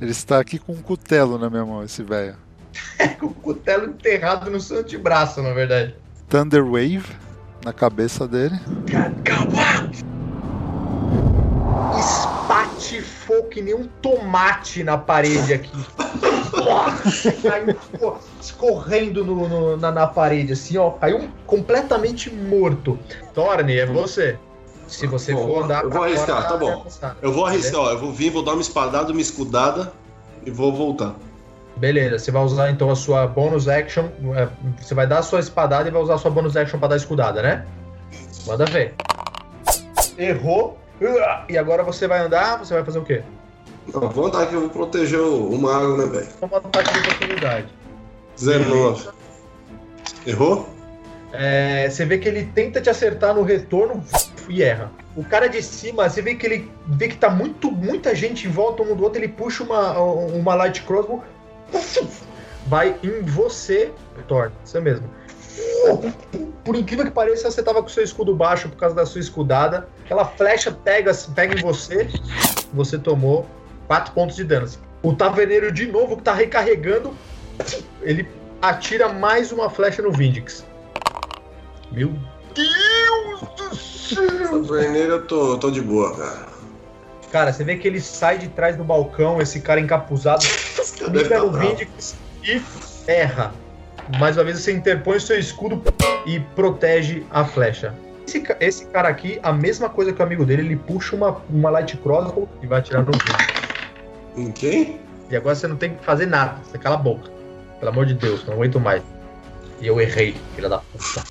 [0.00, 2.36] Ele está aqui com um cutelo na minha mão, esse velho.
[3.18, 5.94] Com o cutelo enterrado no seu antebraço, na verdade.
[6.28, 7.04] Thunder Wave
[7.64, 8.54] na cabeça dele.
[9.24, 9.90] Calma!
[11.98, 15.70] Espatifou que nem um tomate na parede aqui.
[17.42, 17.76] Caiu
[18.40, 20.90] escorrendo no- no- na, na parede, assim, ó.
[20.90, 22.98] Caiu completamente morto.
[23.34, 24.38] Torne, é você.
[24.88, 26.86] Se você Bom, for andar eu vou arriscar, fora, tá bom.
[27.20, 27.90] Eu vou arriscar, ó.
[27.90, 29.92] Eu vou vir, vou dar uma espadada, uma escudada
[30.44, 31.14] e vou voltar.
[31.76, 34.06] Beleza, você vai usar então a sua bonus action.
[34.34, 34.48] é,
[34.80, 36.94] Você vai dar a sua espadada e vai usar a sua bonus action pra dar
[36.94, 37.66] a escudada, né?
[38.46, 38.94] Manda ver.
[40.16, 40.78] Errou.
[41.48, 43.22] E agora você vai andar, você vai fazer o quê?
[43.94, 46.28] Não, vou andar que eu vou proteger o, o mago, né, velho?
[46.40, 47.68] Toma um ataque de oportunidade.
[48.36, 49.08] 19.
[50.26, 50.68] Errou?
[51.32, 54.02] É, você vê que ele tenta te acertar no retorno
[54.48, 54.90] e erra.
[55.16, 58.50] O cara de cima, você vê que ele vê que tá muito, muita gente em
[58.50, 61.22] volta um do outro, ele puxa uma, uma light crossbow,
[62.66, 63.92] vai em você,
[64.26, 65.08] Thor, você mesmo.
[66.64, 69.88] Por incrível que pareça, você tava com seu escudo baixo por causa da sua escudada.
[70.04, 72.08] Aquela flecha pega, pega em você,
[72.72, 73.46] você tomou
[73.86, 74.68] 4 pontos de dano.
[75.02, 77.14] O taverneiro de novo que tá recarregando,
[78.02, 78.28] ele
[78.60, 80.64] atira mais uma flecha no Vindix.
[81.90, 82.12] Meu
[82.54, 84.62] Deus do céu!
[84.62, 86.48] Vermelha eu tô, eu tô de boa, cara.
[87.30, 90.44] Cara, você vê que ele sai de trás do balcão, esse cara encapuzado,
[91.10, 92.62] mira no Vindix e
[93.06, 93.52] erra.
[94.18, 95.82] Mais uma vez você interpõe o seu escudo
[96.24, 97.94] e protege a flecha.
[98.26, 101.68] Esse, esse cara aqui, a mesma coisa que o amigo dele, ele puxa uma, uma
[101.70, 103.68] light crossbow e vai atirar no Vindix.
[104.36, 105.00] Em quem?
[105.30, 107.30] E agora você não tem que fazer nada, você cala a boca.
[107.78, 109.02] Pelo amor de Deus, não aguento mais.
[109.80, 111.22] E eu errei, filha da puta.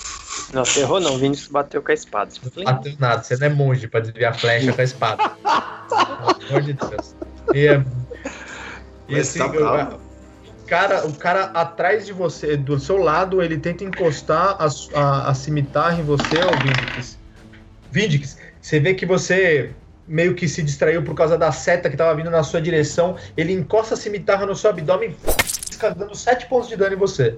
[0.54, 2.32] Não, você errou não, o Vinícius bateu com a espada.
[2.56, 5.30] Não bateu nada, você não é monge pra desviar a flecha com a espada.
[5.30, 7.16] Pelo amor de Deus.
[7.54, 7.84] E, é-
[9.10, 10.00] e assim, tá eu-
[10.66, 14.68] cara, o cara atrás de você, do seu lado, ele tenta encostar a,
[15.00, 17.18] a, a cimitarra em você, ô Vindix.
[17.92, 19.72] Vindix, você vê que você
[20.08, 23.18] meio que se distraiu por causa da seta que tava vindo na sua direção.
[23.36, 25.14] Ele encosta a cimitarra no seu abdômen,
[25.98, 27.38] dando 7 pontos de dano em você.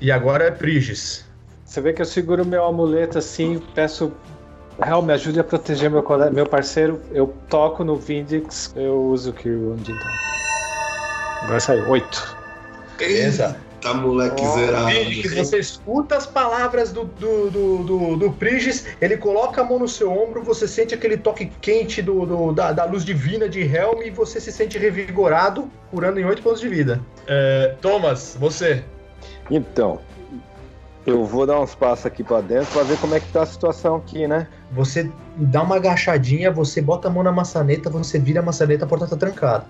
[0.00, 1.27] E agora é Prigis.
[1.68, 4.10] Você vê que eu seguro meu amuleto assim, peço.
[4.82, 7.02] Real, me ajude a proteger meu, colega, meu parceiro.
[7.10, 10.08] Eu toco no Vindix, eu uso o Cure Wound então.
[11.46, 12.36] Vai sair, 8.
[12.96, 13.56] Beleza?
[13.82, 14.86] Tá moleque zerado.
[14.86, 19.78] Vindix, você escuta as palavras do, do, do, do, do Prigis, ele coloca a mão
[19.78, 23.60] no seu ombro, você sente aquele toque quente do, do- da, da luz divina de
[23.60, 26.98] Helm e você se sente revigorado, curando em 8 pontos de vida.
[27.26, 28.82] É, Thomas, você.
[29.50, 30.00] Então,
[31.08, 33.46] eu vou dar uns passos aqui pra dentro pra ver como é que tá a
[33.46, 34.46] situação aqui, né?
[34.72, 38.88] Você dá uma agachadinha, você bota a mão na maçaneta, você vira a maçaneta, a
[38.88, 39.64] porta tá trancada.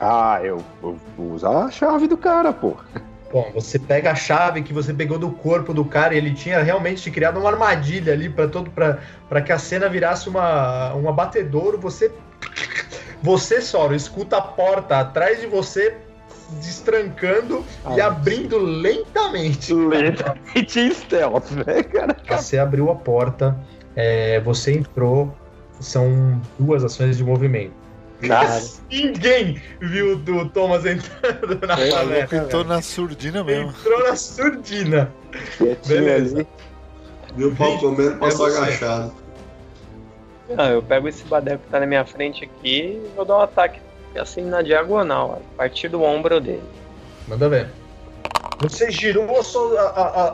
[0.00, 2.74] Ah, eu, eu vou usar a chave do cara, pô.
[3.32, 6.60] Bom, você pega a chave que você pegou do corpo do cara e ele tinha
[6.62, 11.08] realmente te criado uma armadilha ali para todo para que a cena virasse uma um
[11.08, 11.78] abatedouro.
[11.78, 12.10] Você
[13.22, 15.96] você Soro escuta a porta atrás de você
[16.60, 17.64] destrancando
[17.96, 19.72] e abrindo lentamente.
[19.72, 22.16] Lentamente em stealth, né, cara?
[22.36, 23.56] Você abriu a porta,
[23.96, 25.34] é, você entrou.
[25.78, 27.72] São duas ações de movimento.
[28.26, 28.60] Cara.
[28.90, 33.70] Ninguém viu o Thomas entrando na É, louco entrou na surdina mesmo.
[33.70, 35.10] Entrou na surdina.
[35.86, 36.46] Beleza.
[37.34, 38.58] Viu o pau comendo, passou É você.
[38.58, 39.14] agachado.
[40.50, 43.40] Não, eu pego esse badeco que tá na minha frente aqui e vou dar um
[43.40, 43.80] ataque
[44.18, 46.62] assim na diagonal, a partir do ombro dele.
[47.28, 47.68] Manda ver.
[48.60, 49.86] Você girou a sua, a,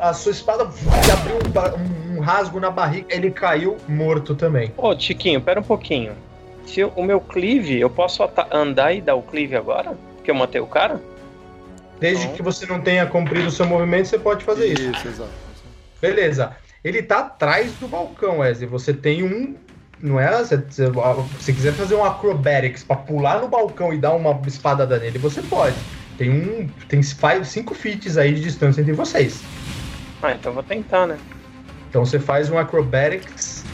[0.06, 0.64] a- a sua espada
[1.06, 3.06] e abriu um, um- um rasgo na barriga.
[3.10, 4.72] Ele caiu morto também.
[4.76, 6.12] Ô, Tiquinho, pera um pouquinho.
[6.66, 9.96] Se o meu cleave, eu posso andar e dar o cleave agora?
[10.16, 11.00] Porque eu matei o cara?
[12.00, 12.36] Desde Então.
[12.36, 14.90] que você não tenha cumprido o seu movimento, você pode fazer isso.
[14.90, 15.30] Isso, exato.
[16.00, 16.56] Beleza.
[16.82, 18.68] Ele tá atrás do balcão, Wesley.
[18.68, 19.54] Você tem um.
[20.00, 20.44] Não é?
[20.44, 20.62] Se
[21.40, 25.40] se quiser fazer um acrobatics pra pular no balcão e dar uma espadada nele, você
[25.42, 25.76] pode.
[26.18, 26.68] Tem um.
[26.88, 29.40] Tem five- cinco feet aí de distância entre vocês.
[30.22, 31.18] Ah, então eu vou tentar, né?
[31.88, 33.64] Então você faz um acrobatics.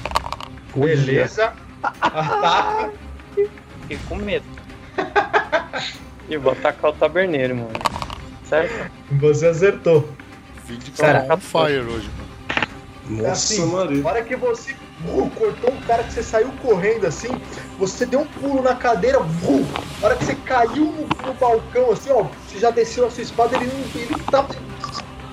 [0.74, 1.52] Beleza.
[1.82, 2.92] Ataca.
[3.34, 4.44] Fiquei com medo.
[6.28, 7.70] e vou atacar o taberneiro, mano.
[8.44, 8.90] Certo?
[9.12, 10.08] Você acertou.
[10.98, 13.22] Cara, tá on fire hoje, mano.
[13.22, 14.02] Nossa, Assim, Maria.
[14.02, 14.74] Na hora que você
[15.08, 17.28] uh, cortou um cara que você saiu correndo assim,
[17.78, 19.66] você deu um pulo na cadeira, uh,
[20.00, 23.22] na hora que você caiu no, no balcão, assim, ó, você já desceu a sua
[23.22, 24.48] espada, ele, não- ele tava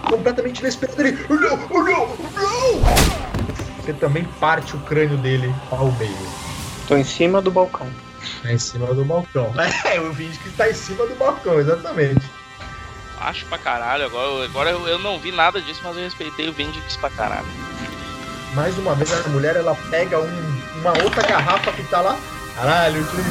[0.09, 1.01] completamente inesperado.
[1.01, 2.80] Ele, oh, não, oh, não, não!
[3.84, 6.15] Você também parte o crânio dele ao meio.
[6.88, 7.88] Tô em cima do balcão.
[8.43, 9.51] É em cima do balcão.
[9.86, 12.22] É, o vídeo que tá em cima do balcão, exatamente.
[13.20, 14.05] Acho pra caralho.
[14.05, 17.45] Agora, agora eu, eu não vi nada disso, mas eu respeitei o Vindix pra caralho.
[18.54, 22.18] Mais uma vez a mulher ela pega um- uma outra garrafa que tá lá.
[22.56, 23.26] Caralho, eu tirei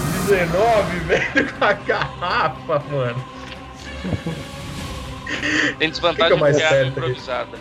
[0.47, 3.25] 19, velho, com a garrafa, mano.
[5.79, 6.87] Tem Que desvantagem que é mais de aqui?
[6.89, 7.59] improvisada.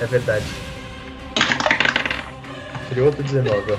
[0.00, 0.44] É verdade.
[2.88, 3.76] Tirei outro 19, ó.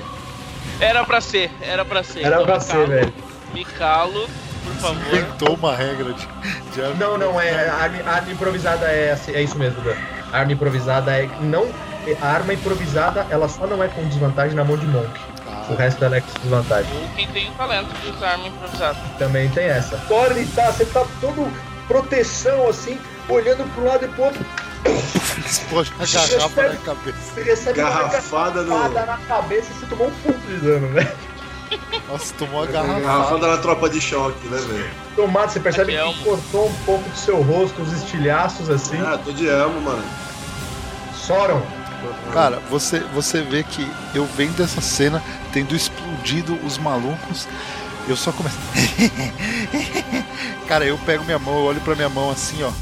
[0.80, 2.20] Era pra ser, era pra ser.
[2.24, 3.12] Era Então, pra ser, calo, velho.
[3.52, 4.28] Me calo,
[4.64, 5.06] por favor.
[5.14, 6.26] Inventou uma regra de,
[6.72, 6.94] de arma.
[6.96, 7.68] Não, não, é.
[7.68, 9.94] A arma, a arma improvisada é, assim- é isso mesmo, Dan.
[10.32, 11.28] A arma improvisada é.
[11.40, 11.68] Não.
[12.20, 15.08] A arma improvisada, ela só não é com desvantagem na mão de Monk.
[15.48, 16.92] Ah, O resto ela é com desvantagem.
[17.02, 18.98] Ou quem tem o talento de usar arma improvisada.
[19.18, 19.96] Também tem essa.
[20.08, 21.50] Torne tá, você tá todo
[21.88, 22.98] proteção assim,
[23.28, 24.44] olhando pro lado e pro outro.
[25.46, 27.16] explode a garrafa na cabeça.
[27.34, 28.94] Você recebe Garrafada uma no.
[28.94, 31.12] garrafada na cabeça e você tomou um ponto de dano, velho.
[32.08, 33.38] Nossa, tomou a Garrafada garrafa.
[33.48, 34.90] na tropa de choque, né, velho?
[35.16, 39.00] Tomado, você percebe é que um- cortou um pouco do seu rosto, os estilhaços assim.
[39.00, 40.04] Ah, tô de amo, mano.
[41.14, 41.62] Soram.
[42.32, 47.46] Cara, você, você vê que eu vendo essa cena, tendo explodido os malucos,
[48.08, 48.58] eu só começo.
[50.66, 52.72] Cara, eu pego minha mão, eu olho pra minha mão assim, ó.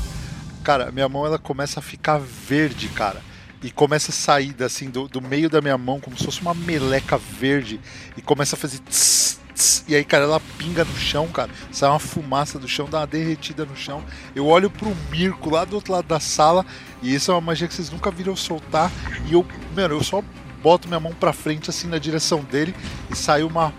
[0.64, 3.20] Cara, minha mão ela começa a ficar verde, cara.
[3.62, 6.54] E começa a sair assim do, do meio da minha mão, como se fosse uma
[6.54, 7.80] meleca verde.
[8.16, 8.78] E começa a fazer.
[8.80, 11.50] tss, tss, e aí, cara, ela pinga no chão, cara.
[11.70, 14.02] Sai uma fumaça do chão, dá uma derretida no chão.
[14.34, 16.64] Eu olho pro Mirko lá do outro lado da sala,
[17.02, 18.90] e isso é uma magia que vocês nunca viram eu soltar.
[19.26, 19.44] E eu,
[19.74, 20.22] mano, eu só
[20.62, 22.74] boto minha mão pra frente, assim, na direção dele,
[23.10, 23.72] e sai uma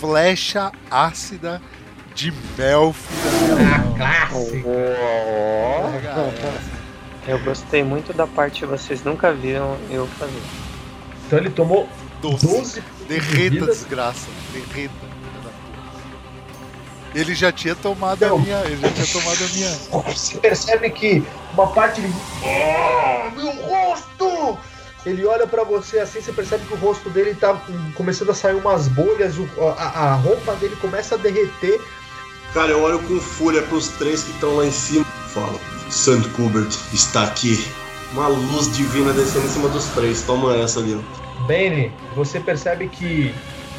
[0.00, 1.60] flecha ácida
[2.14, 3.94] de mel, filha da minha mão.
[3.96, 4.68] Clássico!
[7.26, 10.42] Eu gostei muito da parte que vocês nunca viram eu fazer.
[11.26, 11.88] Então ele tomou
[12.20, 12.46] Doce.
[12.46, 13.66] 12 Derreta, vida.
[13.66, 14.28] desgraça.
[14.52, 15.13] Derreta.
[17.14, 18.38] Ele já tinha tomado a Não.
[18.38, 18.58] minha.
[18.62, 19.70] Ele já tinha tomado a minha.
[20.12, 22.12] Você percebe que uma parte de.
[22.42, 24.58] Oh, meu rosto!
[25.06, 27.60] Ele olha pra você assim, você percebe que o rosto dele tá
[27.94, 29.34] começando a sair umas bolhas,
[29.78, 31.78] a, a roupa dele começa a derreter.
[32.54, 35.04] Cara, eu olho com fúria pros três que estão lá em cima.
[35.28, 35.60] Falo,
[35.90, 37.68] Santo Kubert está aqui.
[38.12, 40.22] Uma luz divina descendo em cima dos três.
[40.22, 40.94] Toma essa ali.
[40.98, 41.42] ó.
[41.46, 43.34] Bane, você percebe que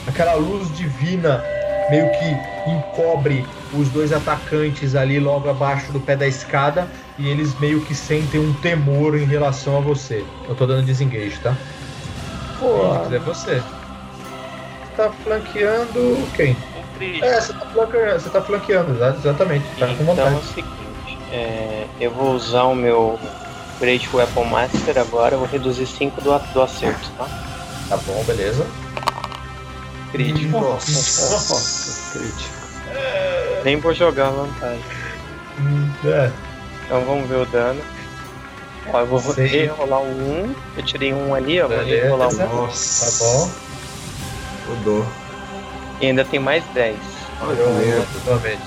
[0.05, 1.43] aquela luz divina
[1.89, 6.87] meio que encobre os dois atacantes ali logo abaixo do pé da escada
[7.19, 10.23] e eles meio que sentem um temor em relação a você.
[10.47, 11.55] Eu tô dando desengage, tá?
[12.59, 12.77] Pô,
[13.13, 13.61] É você.
[14.95, 16.55] Tá flanqueando quem?
[17.21, 19.65] É, você tá flanqueando, você tá flanqueando, exa- exatamente.
[19.77, 20.35] Tá com Então é vontade.
[20.37, 23.19] o seguinte, é, eu vou usar o meu
[23.79, 27.27] Great Weapon Master agora, eu vou reduzir 5 do, do acerto, tá?
[27.89, 28.65] Tá bom, beleza.
[30.15, 30.59] Crítico.
[30.59, 32.55] nossa, crítico.
[33.63, 34.79] Nem vou jogar a vantagem.
[35.59, 36.31] Hum, É,
[36.85, 37.81] Então vamos ver o dano.
[38.93, 39.45] Ó, eu vou Sim.
[39.45, 40.55] rerolar um 1.
[40.77, 41.67] Eu tirei um ali, ó.
[41.67, 42.03] Vou Beleza.
[42.03, 42.37] rerolar um.
[42.37, 43.23] Tá Nossa.
[43.23, 43.51] bom.
[44.67, 45.05] Rodou.
[46.01, 46.95] E ainda tem mais 10.
[47.41, 48.61] Novamente.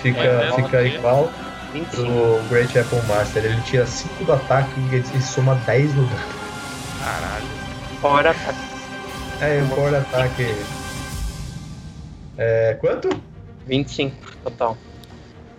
[0.00, 0.86] Fica, Vai, fica vai.
[0.86, 1.30] igual
[1.72, 2.02] 25.
[2.02, 3.44] do Great Apple Master.
[3.44, 6.20] Ele tira 5 do ataque e ele soma 10 no dano.
[7.02, 7.46] Caralho.
[8.00, 8.58] Fora ataque.
[9.40, 10.54] É, o core ataque.
[12.36, 12.74] É.
[12.80, 13.08] Quanto?
[13.66, 14.76] 25 total.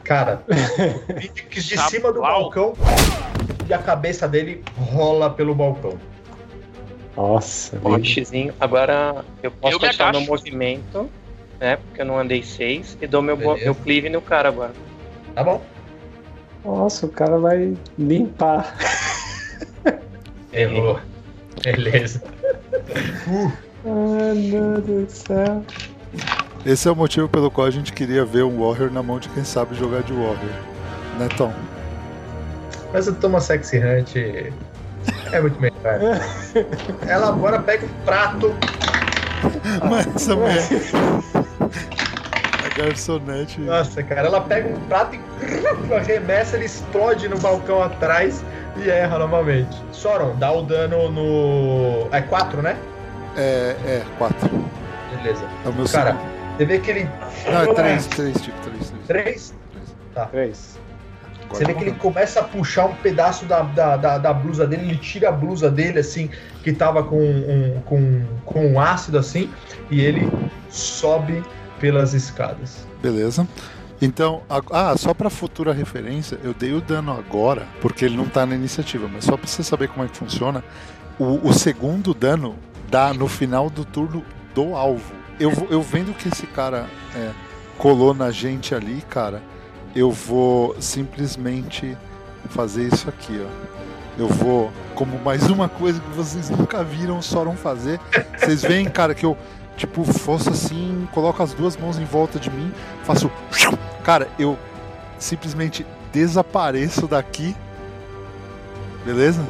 [0.04, 0.44] Cara,
[1.50, 2.74] de cima do balcão
[3.68, 5.98] e a cabeça dele rola pelo balcão.
[7.18, 8.54] Nossa, xizinho.
[8.60, 10.28] Agora eu posso Eu achar meu agacho.
[10.28, 11.10] movimento,
[11.60, 11.78] né?
[11.78, 12.98] Porque eu não andei 6.
[13.02, 13.64] E dou meu, Beleza.
[13.64, 14.74] meu cleave no cara agora.
[15.34, 15.62] Tá bom?
[16.64, 18.76] Nossa, o cara vai limpar.
[20.52, 21.00] Errou.
[21.64, 22.22] Beleza.
[23.86, 25.64] Ai, meu Deus do céu.
[26.66, 29.30] Esse é o motivo pelo qual a gente queria ver um Warrior na mão de
[29.30, 30.54] quem sabe jogar de Warrior.
[31.20, 31.54] Né, Tom?
[32.92, 34.16] Mas o Thomas Sexy Hunt
[35.32, 35.76] é muito melhor.
[37.08, 38.56] Ela agora pega um prato.
[39.88, 40.64] Mas essa mulher.
[42.66, 43.62] A garçonete.
[43.62, 48.44] Nossa, cara, ela pega um prato e arremessa, ele explode no balcão atrás
[48.78, 49.78] e erra novamente.
[49.92, 52.08] Soron, dá o dano no.
[52.12, 52.76] É 4, né?
[53.38, 54.50] É, é, quatro.
[55.16, 55.46] Beleza.
[55.64, 56.35] É o meu Cara, segundo.
[56.58, 57.10] Você vê que ele.
[57.52, 58.90] Não, é três, três, tipo, três.
[58.90, 59.06] três.
[59.08, 59.54] Três?
[60.32, 60.80] Três.
[61.46, 64.66] Agora Você vê que ele começa a puxar um pedaço da, da, da, da blusa
[64.66, 66.30] dele, ele tira a blusa dele, assim,
[66.64, 69.50] que tava com um, com, com um ácido, assim,
[69.92, 70.28] e ele
[70.70, 71.44] sobe
[71.80, 72.88] pelas escadas.
[73.02, 73.48] Beleza.
[74.02, 78.26] Então, a- ah, só pra futura referência, eu dei o dano agora, porque ele não
[78.26, 80.64] tá na iniciativa, mas só pra você saber como é que funciona,
[81.20, 82.56] o, o segundo dano
[82.90, 85.14] dá no final do turno do alvo.
[85.40, 87.32] Eu, eu vendo que esse cara é,
[87.78, 89.42] colou na gente ali, cara,
[89.96, 91.98] eu vou simplesmente
[92.50, 93.76] fazer isso aqui, ó.
[94.18, 98.00] Eu vou, como mais uma coisa que vocês nunca viram o Soron fazer,
[98.38, 99.38] vocês veem, cara, que eu,
[99.76, 102.72] tipo, fosse assim, coloco as duas mãos em volta de mim,
[103.04, 103.30] faço.
[104.04, 104.58] Cara, eu
[105.20, 107.54] simplesmente desapareço daqui.
[109.06, 109.46] Beleza?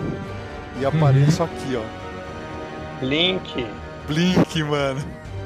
[0.79, 3.05] E apareço aqui, ó.
[3.05, 3.67] Link.
[4.07, 5.01] Blink, mano.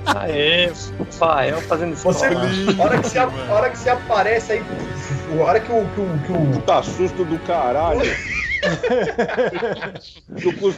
[0.05, 0.71] Aê,
[1.11, 2.79] Fael fazendo Você, spoiler.
[2.79, 4.63] a hora que você, a hora que você aparece aí,
[5.39, 8.01] a hora que o, que o, que o, Puta susto do caralho.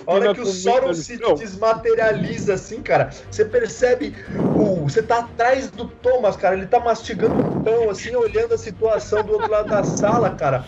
[0.05, 4.13] A hora que o Sauron se desmaterializa assim, cara, você percebe
[4.55, 4.83] o.
[4.83, 6.55] Você tá atrás do Thomas, cara.
[6.55, 10.65] Ele tá mastigando um pão, assim, olhando a situação do outro lado da sala, cara.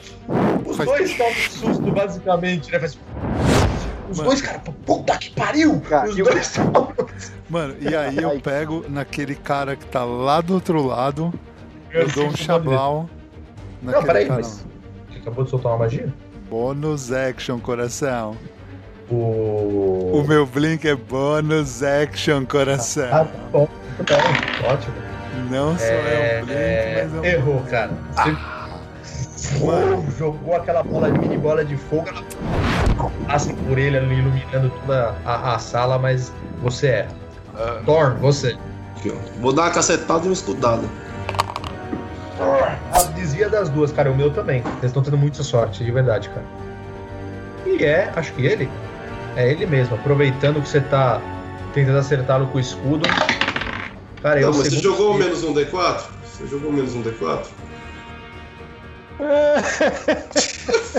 [0.65, 2.79] Os Faz- dois tomam um susto, basicamente, né?
[2.79, 2.97] Faz-
[4.13, 4.29] Os Mano.
[4.29, 5.81] dois, cara, puta que pariu!
[5.81, 6.93] Cara, Os eu- dois tomam.
[7.49, 11.33] Mano, e aí eu pego naquele cara que tá lá do outro lado,
[11.91, 13.09] eu dou um chablau.
[13.81, 14.41] Não, peraí, cara.
[14.41, 14.63] mas.
[15.11, 16.13] Você acabou de soltar uma magia?
[16.49, 18.35] Bônus action, coração.
[19.09, 20.11] O.
[20.21, 23.09] O meu blink é bônus action, Ah, coração.
[23.09, 24.95] tá bom, muito bem, ótimo.
[25.49, 27.91] Não só é, um blink, É, mas é um errou, cara.
[29.03, 30.05] Você Mano.
[30.17, 32.21] jogou aquela bola de mini bola de fogo, ela
[33.27, 36.31] passa por ele ali, iluminando toda a, a sala, mas
[36.61, 37.23] você erra.
[37.85, 38.57] Thorn, você.
[39.39, 40.83] Vou dar uma cacetada e uma escudada.
[42.39, 44.09] Ah, desvia das duas, cara.
[44.11, 44.61] O meu também.
[44.61, 46.45] Vocês estão tendo muita sorte, de verdade, cara.
[47.65, 48.69] E é, acho que ele.
[49.35, 51.19] É ele mesmo, aproveitando que você tá
[51.73, 53.07] tentando acertá-lo com o escudo.
[54.21, 56.01] Cara, eu Não, mas você jogou tiro- menos um D4?
[56.23, 57.45] Você jogou menos um D4?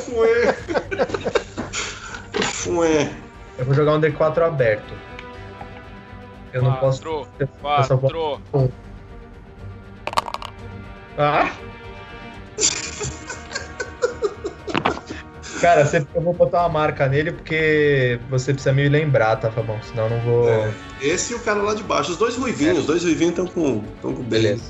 [0.05, 0.55] Fuê.
[2.65, 3.11] Fué.
[3.59, 4.93] Eu vou jogar um D4 aberto.
[6.53, 7.03] Eu não posso.
[7.03, 7.49] Quatro, eu
[7.85, 8.73] só posso- quatro.
[11.19, 11.51] Ah!
[15.61, 19.79] Cara, você- eu vou botar uma marca nele porque você precisa me lembrar, tá, Fabão?
[19.83, 20.49] Senão eu não vou.
[20.49, 23.47] É, esse e o cara lá de baixo, os dois ruivinhos, os dois ruivinhos estão
[23.47, 24.65] com, tão com beleza.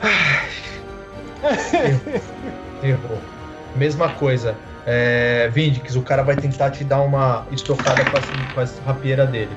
[2.82, 3.18] Errou.
[3.74, 4.54] Mesma coisa.
[4.90, 8.20] É, Vindix, o cara vai tentar te dar uma estocada com a,
[8.54, 9.50] com a rapieira dele.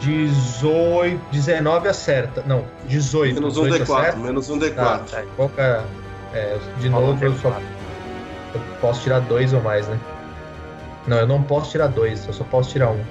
[0.00, 2.44] 18, 19 acerta.
[2.46, 3.34] Não, 18.
[3.34, 4.18] Menos um 18 D4, acerta.
[4.18, 4.74] menos um D4.
[4.76, 5.22] Tá, tá.
[5.34, 5.82] Qual que é?
[6.34, 7.60] É, de novo, eu só
[8.54, 9.98] eu posso tirar dois ou mais, né?
[11.08, 13.04] Não, eu não posso tirar dois, eu só posso tirar um.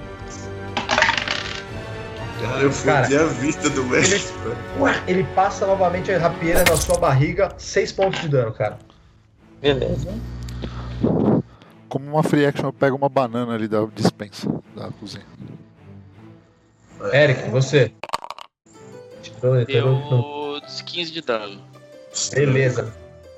[2.41, 4.33] Cara, eu fudi a vida do mestre.
[4.43, 4.57] velho.
[4.79, 8.77] Ué, Ele passa novamente a rapieira na sua barriga, 6 pontos de dano, cara.
[9.61, 10.07] Beleza.
[11.93, 15.27] Como uma free action, eu pego uma banana ali da dispensa da cozinha.
[17.13, 17.91] Eric, você.
[19.67, 21.61] Deu 15 de dano.
[22.33, 22.91] Beleza.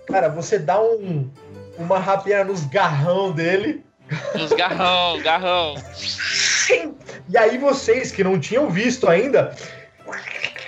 [0.07, 1.29] Cara, você dá um,
[1.77, 3.83] uma rapieira nos garrão dele.
[4.35, 5.75] Nos garrão, garrão.
[7.27, 9.53] E aí vocês que não tinham visto ainda,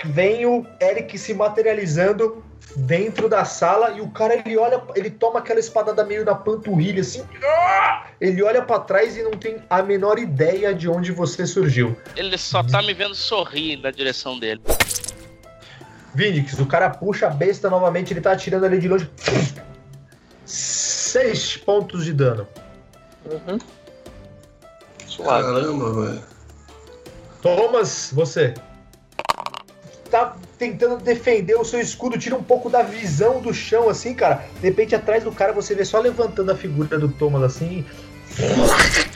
[0.04, 2.44] vem o Eric se materializando
[2.78, 7.00] dentro da sala e o cara ele olha, ele toma aquela espadada meio na panturrilha
[7.00, 7.24] assim.
[7.44, 8.06] ah!
[8.20, 11.96] Ele olha pra trás e não tem a menor ideia de onde você surgiu.
[12.16, 14.60] Ele só tá me vendo sorrir na direção dele.
[16.14, 19.08] Vinix, o cara puxa a besta novamente, ele tá atirando ali de longe.
[20.44, 22.46] Seis pontos de dano.
[23.24, 23.58] Uhum.
[25.06, 25.44] Suave.
[25.44, 26.22] Caramba, velho.
[27.40, 28.54] Thomas, você.
[30.10, 34.44] Tá tentando defender o seu escudo, tira um pouco da visão do chão, assim, cara.
[34.60, 37.86] De repente, atrás do cara, você vê só levantando a figura do Thomas, assim.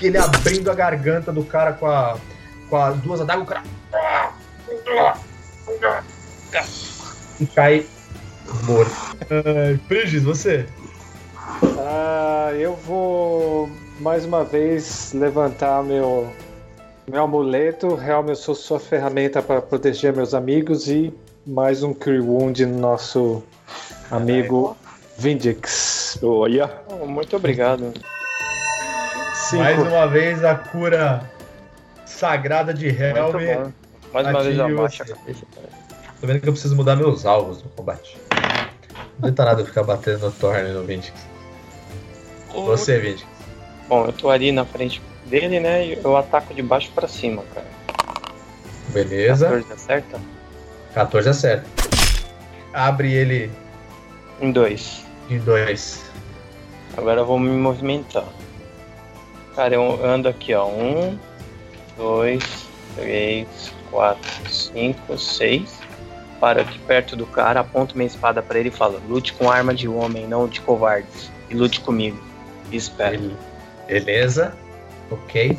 [0.00, 2.16] Ele abrindo a garganta do cara com, a,
[2.70, 3.62] com as duas adagas, o cara.
[7.40, 7.86] E cai
[8.64, 9.16] morto.
[9.24, 10.66] Uh, Frigis, você.
[11.78, 13.68] Ah, eu vou
[14.00, 16.32] mais uma vez levantar meu
[17.10, 17.94] meu amuleto.
[17.94, 21.12] Realmente eu sou sua ferramenta para proteger meus amigos e
[21.46, 23.42] mais um Cure Wound no nosso
[24.10, 24.76] amigo
[25.18, 26.18] Vindix.
[26.22, 26.70] Olha.
[26.88, 27.92] Oh, muito obrigado.
[29.34, 29.62] Cinco.
[29.62, 31.28] Mais uma vez a cura
[32.06, 33.14] sagrada de Helm.
[34.12, 35.18] Mais uma vez a cara.
[36.20, 38.16] Tô vendo que eu preciso mudar meus alvos no combate.
[39.18, 41.12] Não adianta nada eu ficar batendo no Thorn e no Vindix.
[42.52, 43.26] Você, Vindix.
[43.88, 45.86] Bom, eu tô ali na frente dele, né?
[45.86, 47.66] E eu ataco de baixo pra cima, cara.
[48.88, 49.46] Beleza.
[49.46, 50.20] 14 acerta?
[50.94, 51.66] 14 acerta.
[52.72, 53.50] Abre ele
[54.40, 55.04] Em dois.
[55.30, 56.02] em dois.
[56.96, 58.24] Agora eu vou me movimentar.
[59.54, 60.66] Cara, eu ando aqui, ó.
[60.66, 61.18] Um,
[61.96, 62.42] dois,
[62.96, 63.46] três,
[63.90, 65.78] quatro, cinco, seis.
[66.40, 69.72] Paro aqui perto do cara, aponto minha espada pra ele e falo: lute com arma
[69.74, 71.30] de homem, não de covardes.
[71.50, 72.18] E lute comigo.
[72.70, 73.36] E espero.
[73.86, 74.54] Beleza.
[75.10, 75.56] Ok.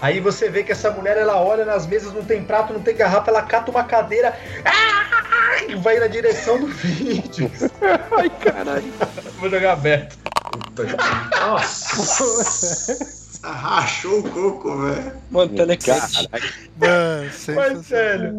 [0.00, 2.94] Aí você vê que essa mulher ela olha nas mesas, não tem prato, não tem
[2.96, 7.50] garrafa, ela cata uma cadeira ah, e vai na direção do vídeo.
[8.16, 8.92] Ai, caralho.
[9.38, 10.16] Vou jogar aberto.
[10.52, 12.96] Puta que- Nossa!
[13.42, 15.12] Rachou o coco, velho.
[15.30, 16.28] Mano, telecast.
[16.76, 18.34] Mano, Mas, velho,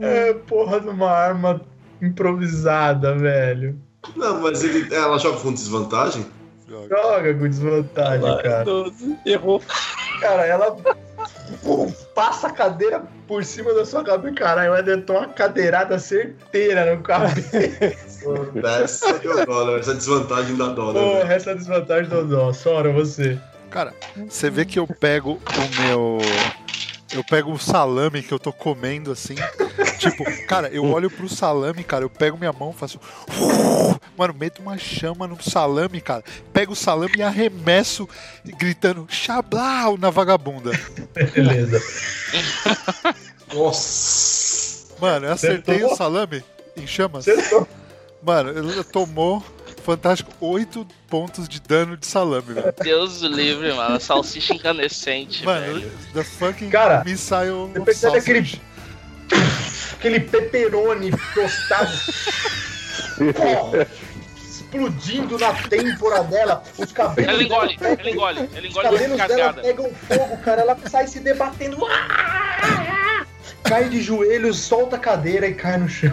[0.00, 1.60] é porra de uma arma
[2.00, 3.78] improvisada, velho.
[4.16, 6.26] Não, mas ele, ela joga com desvantagem?
[6.68, 8.64] Joga com desvantagem, cara.
[8.64, 9.18] 12.
[9.26, 9.60] Errou.
[10.22, 10.76] Cara, ela
[11.62, 14.34] pum, passa a cadeira por cima da sua cabeça.
[14.34, 17.34] Caralho, vai detonar uma cadeirada certeira no cabelo.
[18.84, 21.02] Essa deu dólar, essa desvantagem da dólar.
[21.02, 21.32] Porra, velho.
[21.32, 22.52] essa é a desvantagem do dó.
[22.52, 23.36] Sora, você.
[23.68, 23.92] Cara,
[24.28, 26.18] você vê que eu pego o meu.
[27.12, 29.34] Eu pego o salame que eu tô comendo assim.
[29.98, 32.98] tipo, cara, eu olho pro salame, cara, eu pego minha mão, faço.
[34.16, 36.24] Mano, meto uma chama no salame, cara.
[36.52, 38.08] Pego o salame e arremesso,
[38.44, 40.70] gritando Xablau na vagabunda.
[41.34, 41.80] Beleza.
[43.54, 44.94] Nossa!
[45.00, 45.94] Mano, eu acertei Acertou?
[45.94, 46.44] o salame
[46.76, 47.26] em chamas.
[47.28, 47.66] Acertou.
[48.22, 49.42] Mano, ele tomou,
[49.82, 52.74] fantástico, 8 pontos de dano de salame, velho.
[52.82, 54.00] Deus do livre, mano.
[54.00, 55.90] Salsicha incandescente, Mano, velho.
[56.14, 58.60] the fucking Cara, missile você percebe sausage.
[59.30, 59.42] aquele-
[59.94, 61.90] aquele pepperoni tostado.
[64.36, 66.62] Explodindo na têmpora dela.
[66.78, 67.30] Os cabelos.
[67.30, 70.62] Ela engole, dela ela engole, ela Os engole muito cabelos dela pegam fogo, cara.
[70.62, 71.76] Ela sai se debatendo.
[73.64, 76.12] Cai de joelhos, solta a cadeira e cai no chão.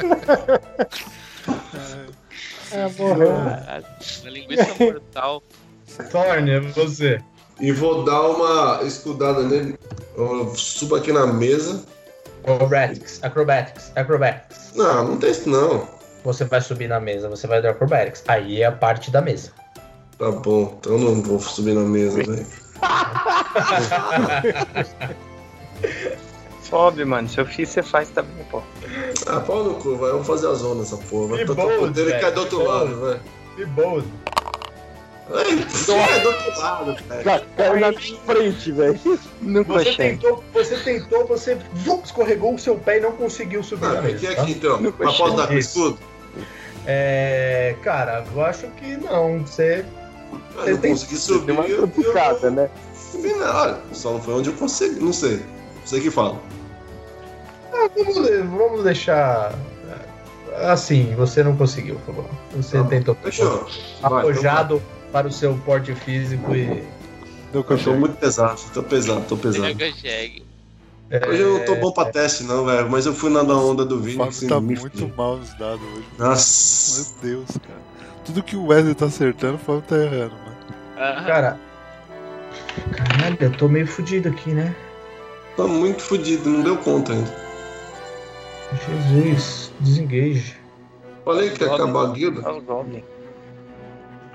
[2.72, 3.34] É, morreu.
[3.34, 3.84] Caralho,
[4.22, 5.42] Uma linguiça mortal.
[6.10, 7.20] Thorne, é você.
[7.60, 9.78] E vou dar uma escudada nele.
[10.16, 11.84] Eu subo aqui na mesa.
[12.44, 14.72] Acrobatics, acrobatics, acrobatics.
[14.74, 15.86] Não, não tem isso não.
[16.24, 18.22] Você vai subir na mesa, você vai dar acrobatics.
[18.28, 19.50] Aí é a parte da mesa.
[20.18, 22.46] Tá bom, então eu não vou subir na mesa, velho.
[26.70, 27.28] Sobe, mano.
[27.28, 28.62] Se eu fiz, você faz também, pô.
[29.26, 30.12] Ah, pau no cu, vai.
[30.12, 31.28] Vamos fazer a zona essa porra.
[31.30, 33.20] Vai Que tocar bold, o poder e velho, cai do outro que lado, vai.
[33.56, 34.06] Que bold.
[35.28, 37.24] Cai do outro lado, velho.
[37.24, 39.00] Já caiu na minha frente, velho.
[39.40, 40.10] Nunca Você achei.
[40.16, 41.58] tentou, você tentou, você
[42.04, 44.34] escorregou o seu pé e não conseguiu subir Ah, mesa.
[44.34, 44.42] tá?
[44.42, 44.80] aqui então.
[44.80, 45.98] Não Mas posso dar com escudo?
[46.86, 47.74] É.
[47.82, 49.40] Cara, eu acho que não.
[49.40, 49.84] Você.
[50.56, 51.46] Ah, Você não tem- consegui subir.
[51.46, 52.70] Deu uma eu- complicada, eu- né?
[53.12, 55.00] Final, olha, só não foi onde eu consegui.
[55.00, 55.40] Não sei.
[55.84, 56.38] Você que fala.
[57.82, 58.16] Ah, vamos,
[58.58, 59.52] vamos deixar.
[60.52, 62.30] é, Assim, você não conseguiu, por favor.
[62.56, 62.88] Você Tá bom.
[62.88, 63.14] tentou.
[63.16, 63.66] Fechou.
[64.02, 66.66] Vai, Apojado para o seu porte físico e.
[67.52, 69.72] Não Eu tô muito pesado, tô pesado, tô pesado.
[69.72, 70.44] Consegue.
[71.10, 72.88] é, Hoje eu não tô bom pra teste, não, velho.
[72.90, 74.18] Mas eu fui na da onda do O vídeo.
[74.18, 76.06] Fábio assim, tá me muito mal nos dados hoje.
[76.18, 77.14] Nossa.
[77.22, 77.80] Meu Deus, cara.
[78.24, 81.26] Tudo que o Wesley tá acertando, o Fábio tá errando, mano.
[81.26, 81.58] Cara.
[82.96, 84.74] Caralho, eu tô meio fudido aqui, né?
[85.56, 87.49] Tô muito fudido, não deu conta ainda.
[88.86, 90.56] Jesus, desengage.
[91.24, 92.42] Falei que ia acabar a guilda.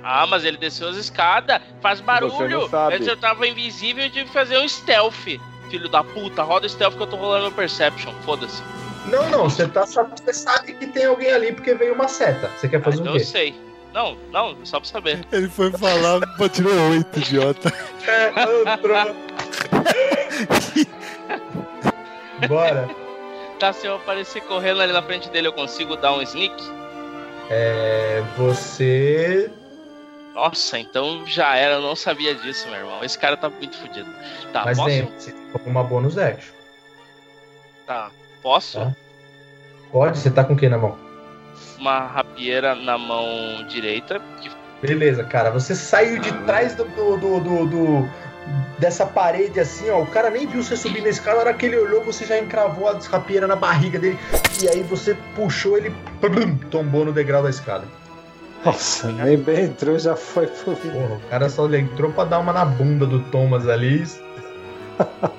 [0.03, 2.69] Ah, mas ele desceu as escadas, faz barulho.
[2.93, 5.39] Antes eu tava invisível e tive que fazer um stealth.
[5.69, 8.61] Filho da puta, roda stealth que eu tô rolando no Perception, foda-se.
[9.07, 12.49] Não, não, você tá só você sabe que tem alguém ali porque veio uma seta.
[12.57, 13.25] Você quer Ah, fazer então o eu quê?
[13.25, 13.55] sei.
[13.93, 15.25] Não, não, só pra saber.
[15.31, 17.73] Ele foi falar, pô, tirou oito, idiota.
[18.07, 18.31] É.
[22.47, 22.87] Bora.
[23.65, 26.53] Tá, se eu aparecer correndo ali na frente dele, eu consigo dar um sneak?
[27.49, 29.51] É, você.
[30.35, 33.03] Nossa, então já era, eu não sabia disso, meu irmão.
[33.03, 34.07] Esse cara tá muito fudido.
[34.53, 34.89] Tá, mas posso?
[34.89, 36.53] lembra, você tem uma bônus action.
[37.87, 38.11] Tá,
[38.43, 38.77] posso?
[38.77, 38.95] Tá.
[39.91, 40.19] Pode?
[40.19, 40.95] Você tá com o que na mão?
[41.79, 45.49] Uma rapieira na mão direita, que Beleza, cara.
[45.49, 48.09] Você saiu de trás do, do, do, do- do-
[48.79, 50.01] dessa parede assim, ó.
[50.01, 51.37] O cara nem viu você subir na escada.
[51.37, 54.19] Na hora que ele olhou, você já encravou a rapieira na barriga dele.
[54.61, 57.85] E aí você puxou ele, plum, tombou no degrau da escada.
[58.63, 62.51] Nossa, nem bem entrou, já foi pro Porra, o cara só entrou pra dar uma
[62.51, 64.03] na bunda do Thomas ali.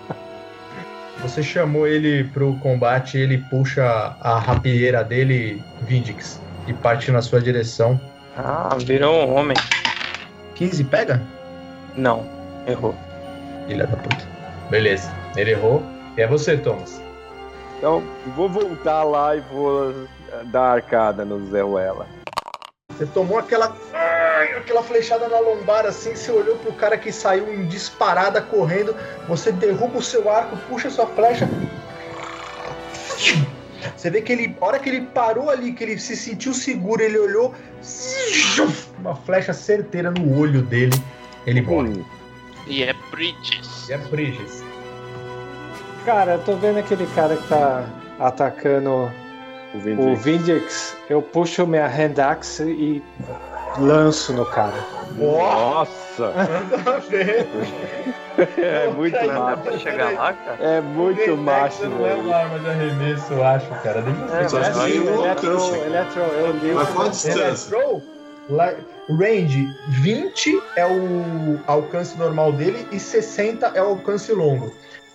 [1.22, 7.40] Você chamou ele pro combate, ele puxa a rapieira dele, Vindix, e parte na sua
[7.40, 8.00] direção.
[8.36, 9.56] Ah, virou um homem.
[10.54, 11.20] 15, pega?
[11.96, 12.35] Não,
[12.66, 12.94] errou.
[13.66, 14.28] Filha da puta.
[14.70, 15.82] Beleza, ele errou.
[16.16, 17.00] E é você, Thomas.
[17.78, 18.02] Então,
[18.34, 19.94] vou voltar lá e vou
[20.44, 22.06] dar arcada no Zé Ruela.
[22.90, 23.76] Você tomou aquela.
[24.56, 28.96] aquela flechada na lombar assim, você olhou pro cara que saiu em disparada correndo,
[29.28, 31.48] você derruba o seu arco, puxa a sua flecha.
[33.96, 37.02] Você vê que ele, a hora que ele parou ali, que ele se sentiu seguro,
[37.02, 37.54] ele olhou,
[38.98, 40.94] uma flecha certeira no olho dele,
[41.46, 42.04] ele morre.
[42.66, 43.88] E é Bridges.
[43.88, 44.62] E é Bridges.
[46.04, 47.84] Cara, eu tô vendo aquele cara que tá
[48.18, 49.10] atacando o
[49.98, 50.96] o Vindix.
[51.10, 53.02] Eu puxo minha hand axe e
[53.78, 54.72] lanço no cara.
[55.16, 56.32] Nossa!
[58.58, 59.78] É muito macho.
[59.80, 60.56] chegar lá, cara?
[60.60, 64.02] É muito macho, não é uma arma de arremesso, eu acho, cara.
[64.02, 65.78] Deixa eu É, Só mas que assim, aí no eletro, alcance.
[65.78, 66.72] eletro, eu li.
[66.74, 67.68] Mas qual a Ele é distância?
[67.78, 68.02] throw,
[68.50, 68.74] la-
[69.08, 74.72] range 20 é o alcance normal dele e 60 é o alcance longo.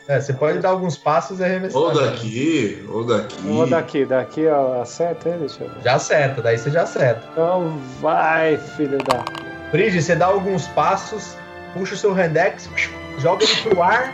[0.07, 1.81] É, você pode dar alguns passos e arremessar.
[1.81, 2.07] Ou né?
[2.07, 3.41] daqui, ou daqui.
[3.43, 5.81] Vou daqui, daqui, ó, acerta aí, deixa eu ver.
[5.83, 7.21] Já acerta, daí você já acerta.
[7.31, 9.23] Então vai, filho da.
[9.71, 11.37] Bridge, você dá alguns passos,
[11.73, 12.69] puxa o seu handex,
[13.19, 14.13] joga ele pro ar.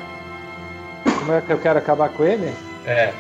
[1.20, 2.54] Como é que eu quero acabar com ele?
[2.86, 3.12] É.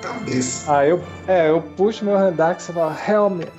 [0.00, 0.72] Cabeça.
[0.72, 3.50] Ah, eu, é, eu puxo meu Handax e falo, Helmet,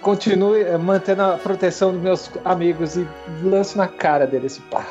[0.00, 3.06] continue eh, mantendo a proteção dos meus amigos e
[3.42, 4.86] lanço na cara dele esse pá.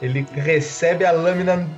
[0.00, 1.68] Ele recebe a lâmina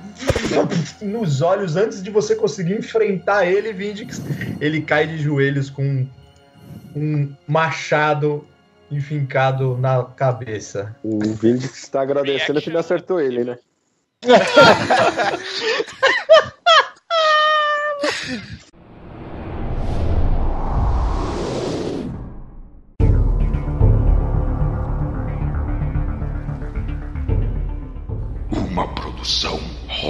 [1.01, 4.19] nos olhos antes de você conseguir enfrentar ele, Vindix.
[4.59, 6.07] Ele cai de joelhos com
[6.95, 8.47] um machado
[8.89, 10.95] enfincado na cabeça.
[11.03, 13.59] O Vindix está agradecendo que não acertou ele, né?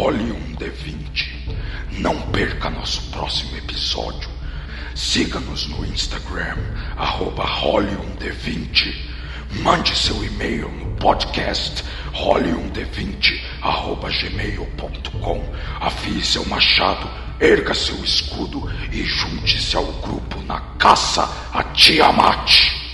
[0.06, 1.32] role um D20.
[1.94, 4.30] Não perca nosso próximo episódio.
[4.94, 6.58] Siga-nos no Instagram,
[6.96, 8.94] arroba role1d20.
[9.64, 11.84] Mande seu e-mail no podcast
[12.14, 15.44] role1d20, arroba gmail.com.
[15.82, 22.85] Afie seu machado, erga seu escudo e junte-se ao grupo na caça a Tiamat.